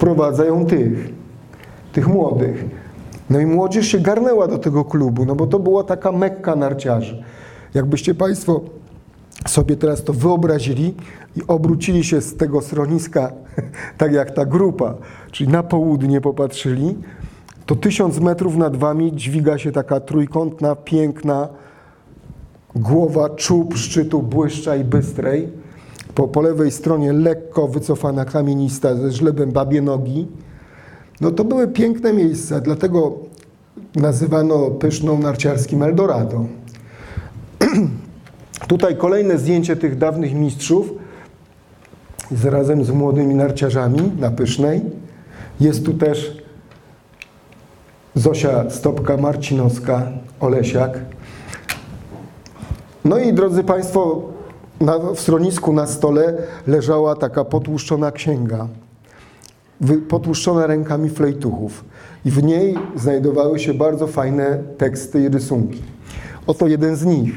[0.00, 1.12] wprowadzają tych,
[1.92, 2.64] tych młodych.
[3.30, 7.24] No i młodzież się garnęła do tego klubu, no bo to była taka mekka narciarzy.
[7.74, 8.60] Jakbyście Państwo
[9.48, 10.94] sobie teraz to wyobrazili
[11.36, 13.32] i obrócili się z tego schroniska,
[13.98, 14.94] tak jak ta grupa,
[15.30, 16.98] czyli na południe popatrzyli,
[17.66, 21.48] to tysiąc metrów nad wami dźwiga się taka trójkątna, piękna
[22.74, 25.48] głowa czub szczytu błyszcza i bystrej
[26.20, 30.26] po, po lewej stronie lekko wycofana kamienista ze żlebem babie nogi.
[31.20, 33.18] No to były piękne miejsca, dlatego
[33.96, 36.44] nazywano pyszną narciarskim Eldorado.
[38.68, 40.92] Tutaj kolejne zdjęcie tych dawnych mistrzów
[42.32, 44.80] z, razem z młodymi narciarzami na Pysznej.
[45.60, 46.42] Jest tu też
[48.14, 50.98] Zosia Stopka Marcinowska, Olesiak.
[53.04, 54.29] No i drodzy Państwo,
[54.80, 56.34] na, w schronisku na stole
[56.66, 58.68] leżała taka potłuszczona księga,
[60.08, 61.84] potłuszczona rękami flejtuchów.
[62.24, 65.82] I w niej znajdowały się bardzo fajne teksty i rysunki.
[66.46, 67.32] Oto jeden z nich.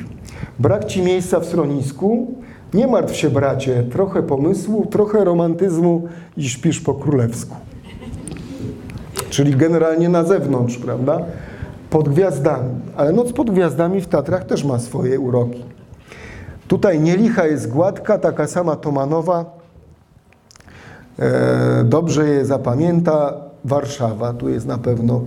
[0.60, 2.36] Brak Ci miejsca w schronisku?
[2.74, 7.56] Nie martw się, bracie, trochę pomysłu, trochę romantyzmu i śpisz po królewsku.
[9.30, 11.26] Czyli generalnie na zewnątrz, prawda?
[11.90, 12.70] Pod gwiazdami.
[12.96, 15.64] Ale noc pod gwiazdami w Tatrach też ma swoje uroki.
[16.68, 19.46] Tutaj nielicha jest gładka, taka sama Tomanowa.
[21.20, 23.34] E, dobrze je zapamięta
[23.66, 24.34] Warszawa.
[24.34, 25.22] Tu jest na pewno.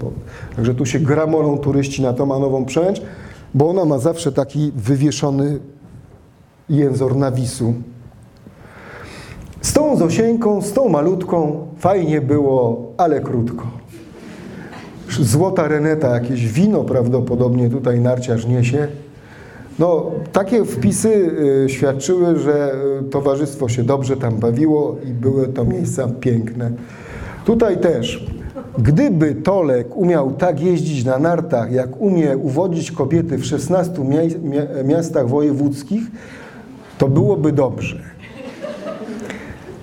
[0.57, 3.03] Także tu się gramolą turyści na Tomanową Przemęcz,
[3.55, 5.59] bo ona ma zawsze taki wywieszony
[6.69, 7.75] jęzor nawisu.
[9.61, 13.67] Z tą Zosieńką, z tą malutką fajnie było, ale krótko.
[15.21, 18.89] Złota reneta, jakieś wino prawdopodobnie tutaj narciarz niesie.
[19.79, 21.09] No, takie wpisy
[21.65, 26.71] y, świadczyły, że y, towarzystwo się dobrze tam bawiło i były to miejsca piękne.
[27.45, 28.27] Tutaj też,
[28.79, 34.85] gdyby Tolek umiał tak jeździć na nartach, jak umie uwodzić kobiety w 16 mia- mia-
[34.85, 36.03] miastach wojewódzkich,
[36.99, 38.01] to byłoby dobrze.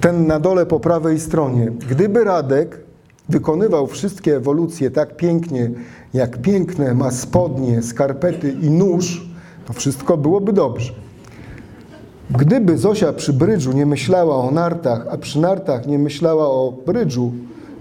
[0.01, 1.71] Ten na dole po prawej stronie.
[1.89, 2.79] Gdyby Radek
[3.29, 5.71] wykonywał wszystkie ewolucje tak pięknie,
[6.13, 9.32] jak piękne ma spodnie, skarpety i nóż,
[9.67, 10.93] to wszystko byłoby dobrze.
[12.29, 17.31] Gdyby Zosia przy brydżu nie myślała o nartach, a przy nartach nie myślała o brydżu,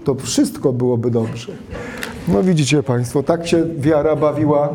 [0.03, 1.51] to wszystko byłoby dobrze.
[2.27, 4.69] No widzicie Państwo, tak się wiara bawiła.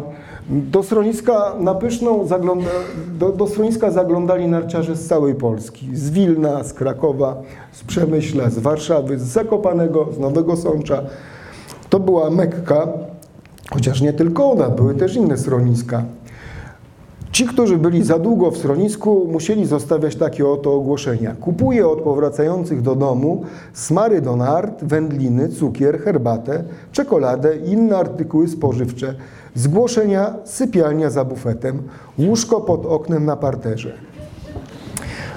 [0.51, 2.71] Do schroniska na Pyszną zagląda,
[3.19, 5.89] do, do schroniska zaglądali narciarze z całej Polski.
[5.97, 7.37] Z Wilna, z Krakowa,
[7.73, 11.03] z Przemyśla, z Warszawy, z Zakopanego, z Nowego Sącza.
[11.91, 12.89] To była Mekka,
[13.71, 16.03] chociaż nie tylko ona, były też inne schroniska.
[17.39, 21.37] Ci, którzy byli za długo w schronisku, musieli zostawiać takie oto ogłoszenia.
[21.41, 28.49] Kupuję od powracających do domu smary do nart, wędliny, cukier, herbatę, czekoladę i inne artykuły
[28.49, 29.15] spożywcze.
[29.55, 31.83] Zgłoszenia sypialnia za bufetem,
[32.19, 33.93] łóżko pod oknem na parterze.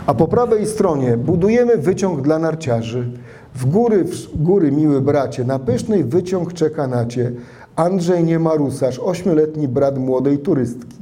[0.05, 3.11] A po prawej stronie budujemy wyciąg dla narciarzy.
[3.55, 7.31] W góry, w góry miły bracie, na pysznej wyciąg czeka na cię.
[7.75, 11.00] Andrzej Niemarusarz, ośmioletni brat młodej turystki.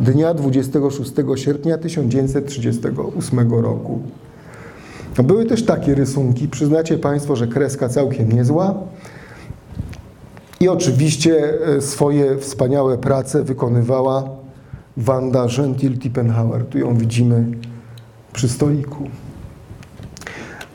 [0.00, 4.00] Dnia 26 sierpnia 1938 roku.
[5.24, 6.48] Były też takie rysunki.
[6.48, 8.74] Przyznacie Państwo, że kreska całkiem niezła.
[10.60, 14.28] I oczywiście e, swoje wspaniałe prace wykonywała
[14.96, 16.64] Wanda Gentil-Tippenhauer.
[16.64, 17.44] Tu ją widzimy
[18.32, 19.04] przy stoliku.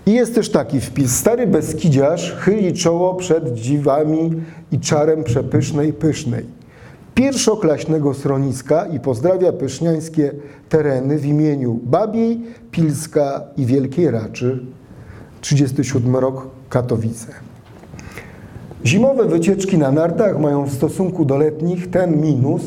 [0.06, 1.16] I jest też taki wpis.
[1.16, 4.32] Stary Beskidziarz chyli czoło przed dziwami
[4.72, 6.65] i czarem przepysznej pysznej.
[7.16, 10.32] Pierwszoklaśnego schroniska i pozdrawia pyszniańskie
[10.70, 12.42] tereny w imieniu Babiej,
[12.72, 14.66] Pilska i Wielkiej Raczy.
[15.42, 17.28] 37 rok Katowice.
[18.86, 22.62] Zimowe wycieczki na nartach mają w stosunku do letnich ten minus,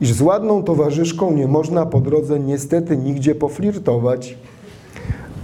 [0.00, 4.38] iż z ładną towarzyszką nie można po drodze niestety nigdzie poflirtować.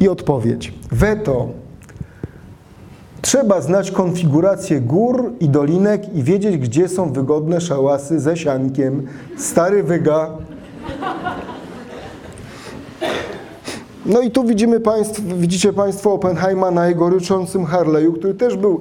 [0.00, 0.74] I odpowiedź.
[0.92, 1.48] Weto.
[3.28, 9.06] Trzeba znać konfigurację gór i dolinek i wiedzieć, gdzie są wygodne szałasy ze siankiem.
[9.36, 10.30] Stary wyga.
[14.06, 18.80] No i tu widzimy państw, widzicie Państwo Oppenheima na jego ryczącym Harley'u, który też był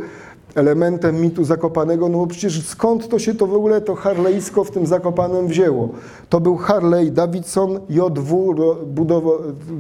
[0.56, 4.72] elementem mitu Zakopanego, no bo przecież skąd to się to w ogóle to harleysko w
[4.72, 5.90] tym Zakopanem wzięło?
[6.30, 8.56] To był Harley Davidson JW,
[8.96, 9.38] budowa-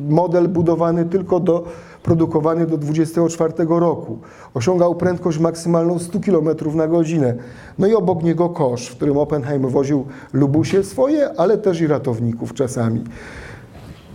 [0.09, 1.63] model budowany tylko do,
[2.07, 4.17] produkowany do 24 roku.
[4.53, 7.35] Osiągał prędkość maksymalną 100 km na godzinę.
[7.79, 12.53] No i obok niego kosz, w którym Oppenheim woził lubusie swoje, ale też i ratowników
[12.53, 13.03] czasami.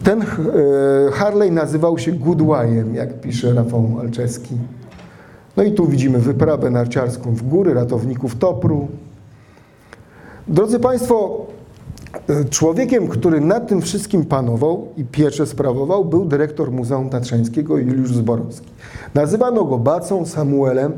[0.05, 0.27] Ten e,
[1.13, 4.55] Harley nazywał się Goodwayem, jak pisze Rafał Alczeski.
[5.57, 8.89] No i tu widzimy wyprawę narciarską w góry, ratowników Topru.
[10.49, 11.47] Drodzy Państwo,
[12.51, 18.69] człowiekiem, który nad tym wszystkim panował i pieczę sprawował, był dyrektor Muzeum Tatrzańskiego Juliusz Zborowski.
[19.15, 20.93] Nazywano go Bacą, Samuelem.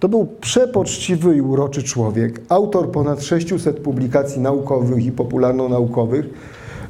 [0.00, 6.26] To był przepoczciwy i uroczy człowiek, autor ponad 600 publikacji naukowych i popularno-naukowych.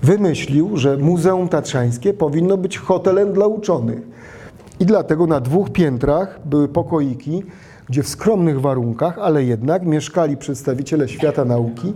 [0.02, 4.02] Wymyślił, że Muzeum Tatrzańskie powinno być hotelem dla uczonych.
[4.80, 7.42] I dlatego na dwóch piętrach były pokoiki,
[7.88, 11.92] gdzie w skromnych warunkach, ale jednak mieszkali przedstawiciele świata nauki,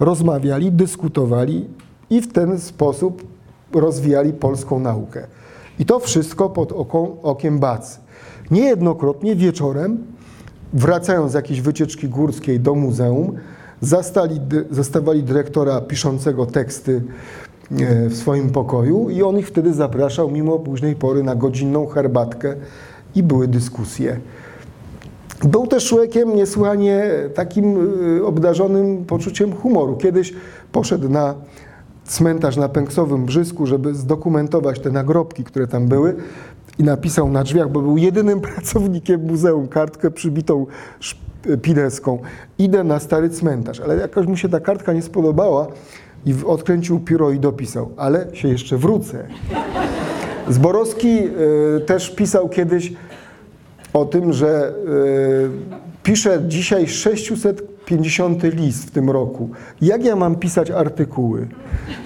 [0.00, 1.66] rozmawiali, dyskutowali
[2.10, 3.26] i w ten sposób
[3.72, 5.26] rozwijali polską naukę.
[5.78, 6.72] I to wszystko pod
[7.22, 7.98] okiem Bacy.
[8.50, 9.98] Niejednokrotnie wieczorem,
[10.72, 13.32] wracając z jakiejś wycieczki górskiej do muzeum,
[13.80, 14.40] zastali,
[14.70, 17.02] zastawali dyrektora piszącego teksty
[17.80, 22.54] e, w swoim pokoju i on ich wtedy zapraszał mimo późnej pory na godzinną herbatkę
[23.14, 24.20] i były dyskusje.
[25.42, 29.96] Był też człowiekiem niesłychanie takim y, obdarzonym poczuciem humoru.
[29.96, 30.34] Kiedyś
[30.72, 31.34] poszedł na
[32.04, 36.16] cmentarz na Pęksowym Brzysku, żeby zdokumentować te nagrobki, które tam były
[36.78, 40.66] i napisał na drzwiach, bo był jedynym pracownikiem muzeum, kartkę przybitą
[41.62, 42.18] pineską.
[42.58, 45.66] Idę na stary cmentarz, ale jakoś mu się ta kartka nie spodobała
[46.26, 49.26] i odkręcił pióro i dopisał, ale się jeszcze wrócę.
[50.48, 52.92] Zborowski y, też pisał kiedyś
[53.94, 59.48] o tym, że y, piszę dzisiaj 650 list w tym roku.
[59.80, 61.48] Jak ja mam pisać artykuły?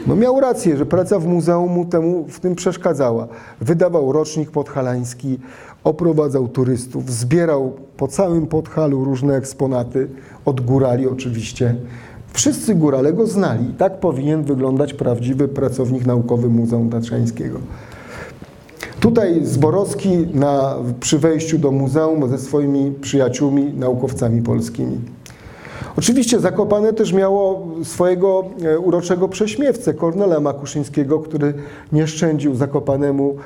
[0.06, 3.28] No miał rację, że praca w muzeum mu temu w tym przeszkadzała.
[3.60, 5.38] Wydawał rocznik podhalański,
[5.84, 10.08] oprowadzał turystów, zbierał po całym Podhalu różne eksponaty,
[10.44, 11.74] od górali oczywiście.
[12.32, 13.64] Wszyscy górale go znali.
[13.78, 17.58] Tak powinien wyglądać prawdziwy pracownik naukowy Muzeum Tatrzańskiego.
[19.00, 24.98] Tutaj Zborowski na, przy wejściu do muzeum ze swoimi przyjaciółmi, naukowcami polskimi.
[25.96, 31.54] Oczywiście Zakopane też miało swojego e, uroczego prześmiewcę, Kornela Makuszyńskiego, który
[31.92, 33.36] nie szczędził Zakopanemu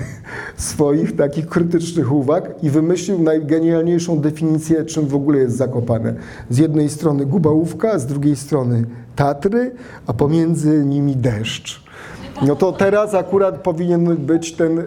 [0.56, 6.14] swoich takich krytycznych uwag i wymyślił najgenialniejszą definicję, czym w ogóle jest Zakopane.
[6.50, 8.84] Z jednej strony Gubałówka, z drugiej strony
[9.16, 9.72] Tatry,
[10.06, 11.85] a pomiędzy nimi deszcz.
[12.42, 14.82] No to teraz akurat powinien być ten e,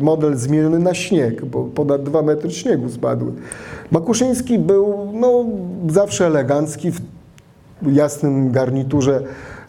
[0.00, 3.32] model zmieniony na śnieg, bo ponad dwa metry śniegu spadły.
[3.90, 5.44] Makuszyński był no,
[5.88, 7.00] zawsze elegancki, w
[7.92, 9.22] jasnym garniturze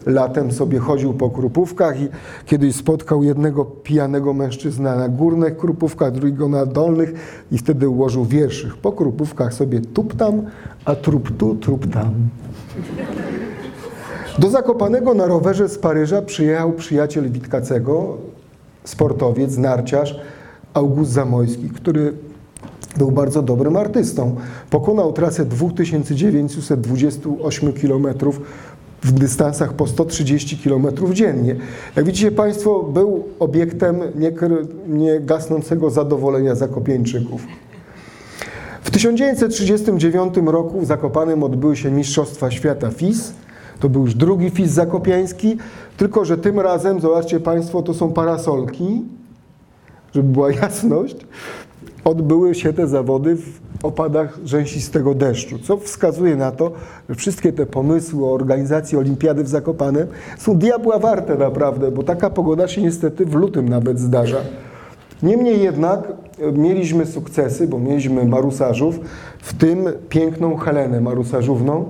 [0.06, 2.08] latem sobie chodził po krupówkach i
[2.46, 7.12] kiedyś spotkał jednego pijanego mężczyzna na górnych krupówkach, drugiego na dolnych
[7.52, 8.74] i wtedy ułożył wierszyk.
[8.74, 10.42] Po krupówkach sobie tup tam,
[10.84, 12.14] a trup tu, trup tam.
[14.42, 18.16] Do Zakopanego na rowerze z Paryża przyjechał przyjaciel Witkacego,
[18.84, 20.20] sportowiec, narciarz
[20.74, 22.12] August Zamojski, który
[22.96, 24.36] był bardzo dobrym artystą.
[24.70, 28.06] Pokonał trasę 2928 km
[29.02, 31.56] w dystansach po 130 km dziennie.
[31.96, 34.00] Jak widzicie Państwo, był obiektem
[34.88, 37.46] niegasnącego zadowolenia zakopieńczyków.
[38.82, 43.41] W 1939 roku w Zakopanem odbyły się Mistrzostwa Świata FIS.
[43.82, 45.56] To był już drugi FIS zakopiański,
[45.96, 49.02] tylko że tym razem, zobaczcie Państwo, to są parasolki,
[50.14, 51.16] żeby była jasność,
[52.04, 56.72] odbyły się te zawody w opadach rzęsistego deszczu, co wskazuje na to,
[57.08, 60.06] że wszystkie te pomysły o organizacji olimpiady w Zakopanem
[60.38, 64.40] są diabła warte naprawdę, bo taka pogoda się niestety w lutym nawet zdarza.
[65.22, 69.00] Niemniej jednak e, mieliśmy sukcesy, bo mieliśmy marusarzów,
[69.38, 71.84] w tym piękną Helenę marusarzówną,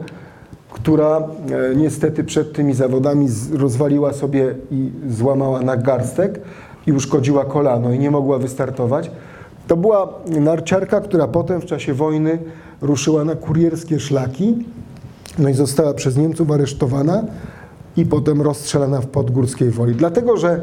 [0.83, 6.41] która e, niestety przed tymi zawodami rozwaliła sobie i złamała nagarstek
[6.87, 9.11] i uszkodziła kolano i nie mogła wystartować.
[9.67, 12.39] To była narciarka, która potem w czasie wojny
[12.81, 14.65] ruszyła na kurierskie szlaki,
[15.39, 17.25] no i została przez Niemców aresztowana
[17.97, 19.95] i potem rozstrzelana w Podgórskiej Woli.
[19.95, 20.61] Dlatego, że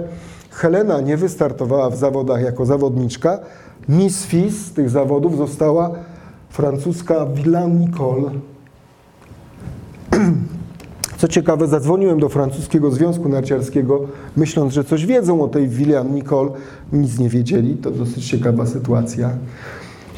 [0.51, 3.39] Helena nie wystartowała w zawodach jako zawodniczka,
[3.89, 5.91] Miss Fis tych zawodów została
[6.49, 8.31] francuska Villan Nicole.
[11.17, 14.01] Co ciekawe, zadzwoniłem do francuskiego Związku Narciarskiego,
[14.37, 16.51] myśląc, że coś wiedzą o tej William Nicole.
[16.93, 19.29] Nic nie wiedzieli, to dosyć ciekawa sytuacja.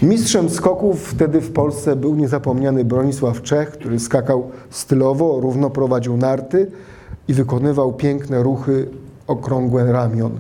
[0.02, 6.72] Mistrzem skoków wtedy w Polsce był niezapomniany Bronisław Czech, który skakał stylowo, równo prowadził narty
[7.28, 8.90] i wykonywał piękne ruchy
[9.28, 10.32] okrągłe ramion.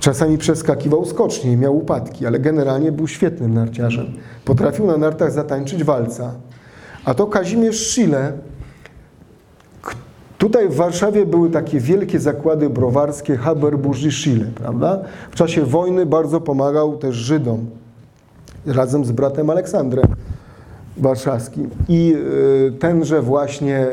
[0.00, 4.06] Czasami przeskakiwał skocznie i miał upadki, ale generalnie był świetnym narciarzem.
[4.44, 6.34] Potrafił na nartach zatańczyć walca.
[7.04, 8.32] A to Kazimierz Szile,
[10.38, 15.00] Tutaj w Warszawie były takie wielkie zakłady browarskie Haber-Bourgie Chile, prawda?
[15.30, 17.66] W czasie wojny bardzo pomagał też Żydom,
[18.66, 20.04] razem z bratem Aleksandrem
[20.96, 21.70] Warszawskim.
[21.88, 22.14] I
[22.68, 23.86] e, tenże właśnie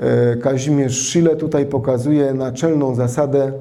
[0.00, 3.52] e, Kazimierz Szyle tutaj pokazuje naczelną zasadę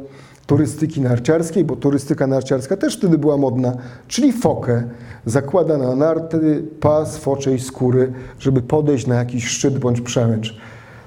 [0.49, 3.73] turystyki narciarskiej, bo turystyka narciarska też wtedy była modna,
[4.07, 4.83] czyli fokę.
[5.25, 10.57] Zakłada na narty pas foczej skóry, żeby podejść na jakiś szczyt bądź przełęcz.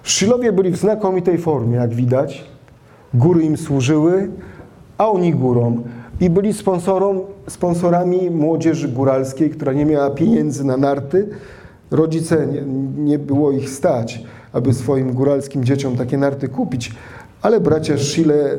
[0.03, 2.45] Szylowie byli w znakomitej formie, jak widać.
[3.15, 4.31] Góry im służyły,
[4.99, 5.83] a oni górą.
[6.21, 11.29] I byli sponsorą, sponsorami młodzieży góralskiej, która nie miała pieniędzy na narty.
[11.91, 12.63] Rodzice nie,
[13.05, 16.93] nie było ich stać, aby swoim góralskim dzieciom takie narty kupić.
[17.43, 18.59] Ale bracia Szile,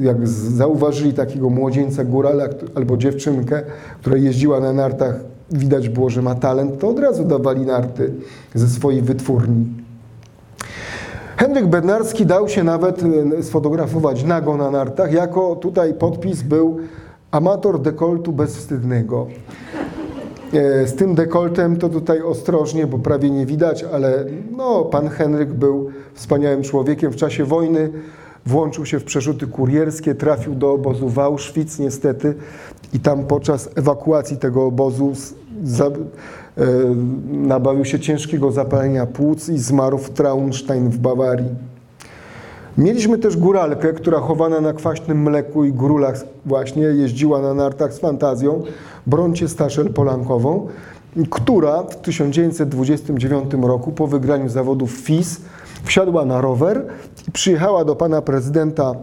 [0.00, 3.62] jak zauważyli takiego młodzieńca górala albo dziewczynkę,
[4.00, 5.20] która jeździła na nartach,
[5.50, 8.12] widać było, że ma talent, to od razu dawali narty
[8.54, 9.66] ze swojej wytwórni.
[11.36, 13.02] Henryk Bednarski dał się nawet
[13.38, 16.78] e, sfotografować nago na nartach, jako tutaj podpis był
[17.30, 19.26] amator dekoltu bezwstydnego.
[20.52, 24.24] E, Z tym dekoltem to tutaj ostrożnie, bo prawie nie widać, ale
[24.56, 27.12] no, pan Henryk był wspaniałym człowiekiem.
[27.12, 27.90] W czasie wojny
[28.46, 32.34] włączył się w przerzuty kurierskie, trafił do obozu w Auschwitz niestety
[32.92, 35.12] i tam podczas ewakuacji tego obozu
[35.64, 35.90] za, e,
[37.32, 41.48] nabawił się ciężkiego zapalenia płuc i zmarł w Traunstein w Bawarii.
[42.78, 47.98] Mieliśmy też góralkę, która chowana na kwaśnym mleku i grulach właśnie jeździła na nartach z
[47.98, 48.62] fantazją,
[49.06, 50.68] Broncie Staszel Polankową,
[51.30, 55.40] która w 1929 roku po wygraniu zawodów FIS
[55.84, 56.86] wsiadła na rower
[57.28, 58.94] i przyjechała do pana prezydenta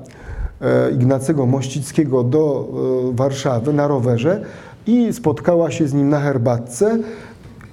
[0.61, 2.67] e, Ignacego Mościckiego do
[3.11, 4.41] e, Warszawy na rowerze
[4.87, 6.97] i spotkała się z nim na herbatce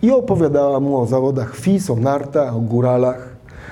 [0.02, 3.28] i opowiadała mu o zawodach FIS, o nartach, o góralach.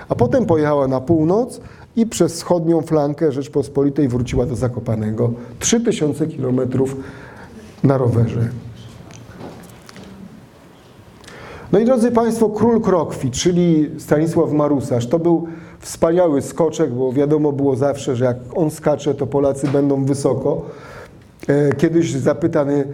[0.08, 1.60] A potem pojechała na północ
[1.96, 5.30] i przez wschodnią flankę Rzeczpospolitej wróciła do Zakopanego.
[5.58, 6.96] 3000 kilometrów
[7.84, 8.48] na rowerze.
[11.72, 15.46] No i drodzy Państwo, król Krokwi, czyli Stanisław Marusarz, to był
[15.80, 20.62] wspaniały skoczek, bo wiadomo było zawsze, że jak on skacze, to Polacy będą wysoko.
[21.48, 22.84] E, Kiedyś zapytany,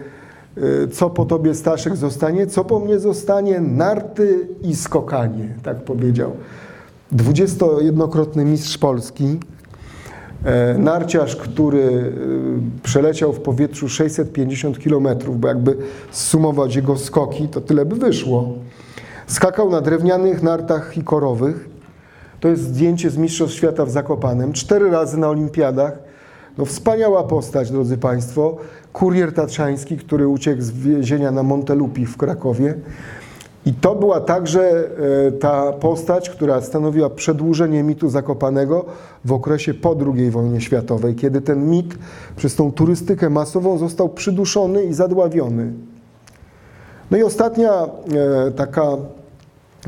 [0.57, 6.31] e, co po tobie Staszek zostanie, co po mnie zostanie, narty i skokanie, tak powiedział.
[7.15, 9.39] 21-krotny mistrz Polski,
[10.45, 12.13] e, narciarz, który
[12.83, 15.77] przeleciał w powietrzu 650 km, bo jakby
[16.11, 18.53] zsumować jego skoki, to tyle by wyszło.
[19.27, 21.69] Skakał na drewnianych nartach hikorowych.
[22.39, 24.53] To jest zdjęcie z Mistrzostw Świata w Zakopanem.
[24.53, 25.99] Cztery razy na olimpiadach.
[26.57, 28.57] No wspaniała postać, drodzy Państwo.
[28.93, 32.75] Kurier tatrzański, który uciekł z więzienia na Montelupi w Krakowie.
[33.65, 34.89] I to była także
[35.27, 38.85] e, ta postać, która stanowiła przedłużenie mitu Zakopanego
[39.25, 41.95] w okresie po II wojnie światowej, kiedy ten mit
[42.35, 45.73] przez tą turystykę masową został przyduszony i zadławiony.
[47.11, 48.83] No i ostatnia e, taka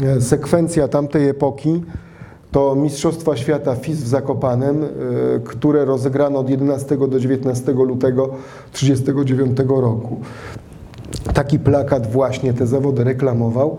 [0.04, 1.84] e, sekwencja tamtej epoki
[2.52, 4.88] to Mistrzostwa Świata FIS w Zakopanem, e,
[5.40, 8.28] które rozegrano od 11 do 19 lutego
[8.74, 10.20] 1939 roku.
[11.34, 13.78] Taki plakat właśnie te zawody reklamował.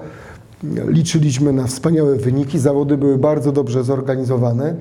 [0.87, 4.74] Liczyliśmy na wspaniałe wyniki, zawody były bardzo dobrze zorganizowane.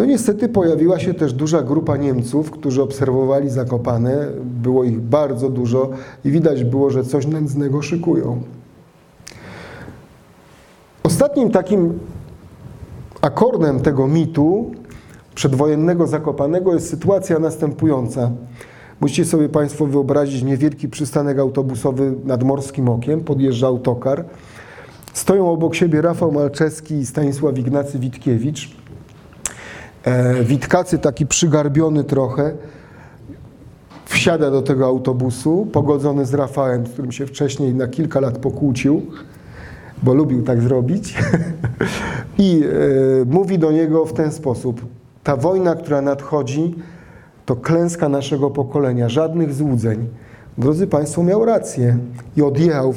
[0.00, 4.26] No niestety pojawiła się też duża grupa Niemców, którzy obserwowali Zakopane.
[4.44, 5.90] Było ich bardzo dużo
[6.24, 8.42] i widać było, że coś nędznego szykują.
[11.02, 11.98] Ostatnim takim
[13.20, 14.70] akordem tego mitu
[15.34, 18.30] przedwojennego Zakopanego jest sytuacja następująca.
[19.00, 24.24] Musicie sobie Państwo wyobrazić niewielki przystanek autobusowy nad Morskim Okiem, podjeżdża autokar.
[25.12, 28.79] Stoją obok siebie Rafał Malczewski i Stanisław Ignacy Witkiewicz.
[30.04, 32.52] E, Witkacy taki przygarbiony trochę
[34.04, 39.02] wsiada do tego autobusu, pogodzony z Rafałem, z którym się wcześniej na kilka lat pokłócił,
[40.02, 41.18] bo lubił tak zrobić.
[42.38, 44.86] I e, mówi do niego w ten sposób:
[45.24, 46.74] Ta wojna, która nadchodzi,
[47.46, 50.08] to klęska naszego pokolenia, żadnych złudzeń.
[50.58, 51.98] Drodzy Państwo, miał rację
[52.36, 52.94] i odjechał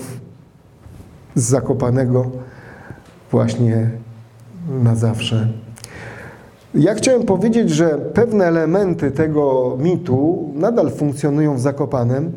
[1.35, 2.31] z Zakopanego
[3.31, 3.89] właśnie
[4.83, 5.47] na zawsze.
[6.75, 12.31] Ja chciałem powiedzieć, że pewne elementy tego mitu nadal funkcjonują w Zakopanem,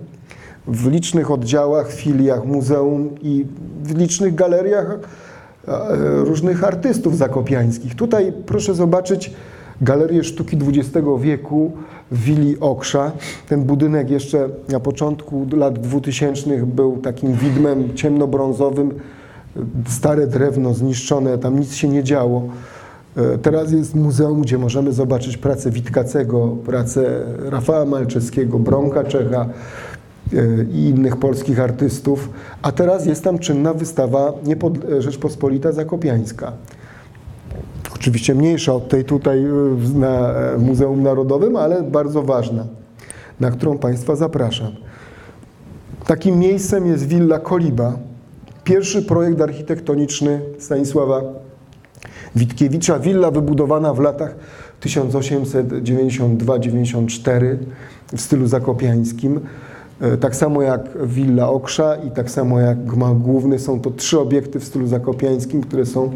[0.66, 3.46] w licznych oddziałach, filiach muzeum i
[3.82, 4.98] w licznych galeriach
[5.68, 5.78] e,
[6.24, 7.94] różnych artystów zakopiańskich.
[7.94, 9.32] Tutaj proszę zobaczyć
[9.80, 11.72] Galerię Sztuki XX wieku
[12.10, 13.12] w Willi Oksza.
[13.48, 18.94] Ten budynek jeszcze na początku lat 2000 był takim widmem ciemnobrązowym,
[19.88, 22.42] stare drewno zniszczone, tam nic się nie działo.
[23.16, 29.46] E, Teraz jest muzeum, gdzie możemy zobaczyć pracę Witkacego, pracę Rafała Malczewskiego, Bronka Czecha
[30.32, 30.36] e,
[30.72, 32.30] i innych polskich artystów,
[32.62, 34.32] a teraz jest tam czynna wystawa
[34.98, 36.52] Rzeczpospolita Zakopiańska.
[37.94, 39.48] Oczywiście mniejsza od tej tutaj e,
[39.94, 42.66] na Muzeum Narodowym, ale bardzo ważna,
[43.40, 44.72] na którą Państwa zapraszam.
[46.06, 47.98] Takim miejscem jest Willa Koliba,
[48.64, 51.45] pierwszy projekt architektoniczny Stanisława
[52.36, 52.98] Witkiewicza.
[52.98, 54.34] Willa wybudowana w latach
[54.82, 57.56] 1892-94
[58.16, 59.40] w stylu zakopiańskim.
[60.00, 63.58] E, Tak samo jak Willa Oksza i tak samo jak Gmach Główny.
[63.58, 66.08] Są to trzy obiekty w stylu zakopiańskim, które są e,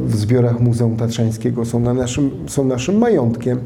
[0.00, 3.58] w zbiorach Muzeum Tatrzańskiego, są, na naszym, są naszym majątkiem.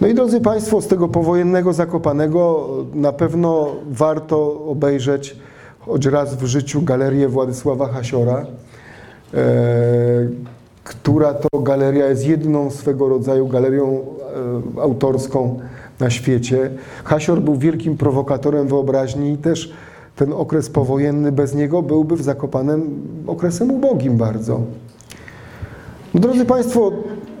[0.00, 5.36] No i drodzy Państwo, z tego powojennego Zakopanego na pewno warto obejrzeć
[5.80, 8.46] choć raz w życiu galerię Władysława Hasiora.
[9.34, 10.28] E,
[10.84, 14.00] która to galeria jest jedną swego rodzaju galerią
[14.76, 15.60] e, autorską
[16.00, 16.70] na świecie.
[17.04, 19.72] Hasior był wielkim prowokatorem wyobraźni i też
[20.16, 24.60] ten okres powojenny bez niego byłby w Zakopanem okresem ubogim bardzo.
[26.14, 26.92] No, drodzy Państwo,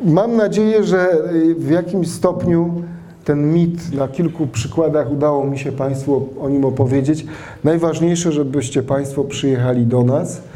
[0.04, 2.82] mam nadzieję, że y, w jakimś stopniu
[3.24, 7.26] ten mit na kilku przykładach udało mi się Państwu o nim opowiedzieć.
[7.64, 10.51] Najważniejsze, żebyście Państwo przyjechali do nas, e,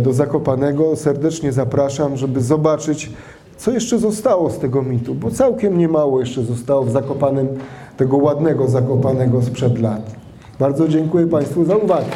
[0.00, 0.96] do Zakopanego.
[0.96, 3.10] Serdecznie zapraszam, żeby zobaczyć,
[3.56, 7.48] co jeszcze zostało z tego mitu, bo całkiem niemało jeszcze zostało w Zakopanem,
[7.96, 10.10] tego ładnego Zakopanego sprzed lat.
[10.58, 12.06] Bardzo dziękuję Państwu za uwagę.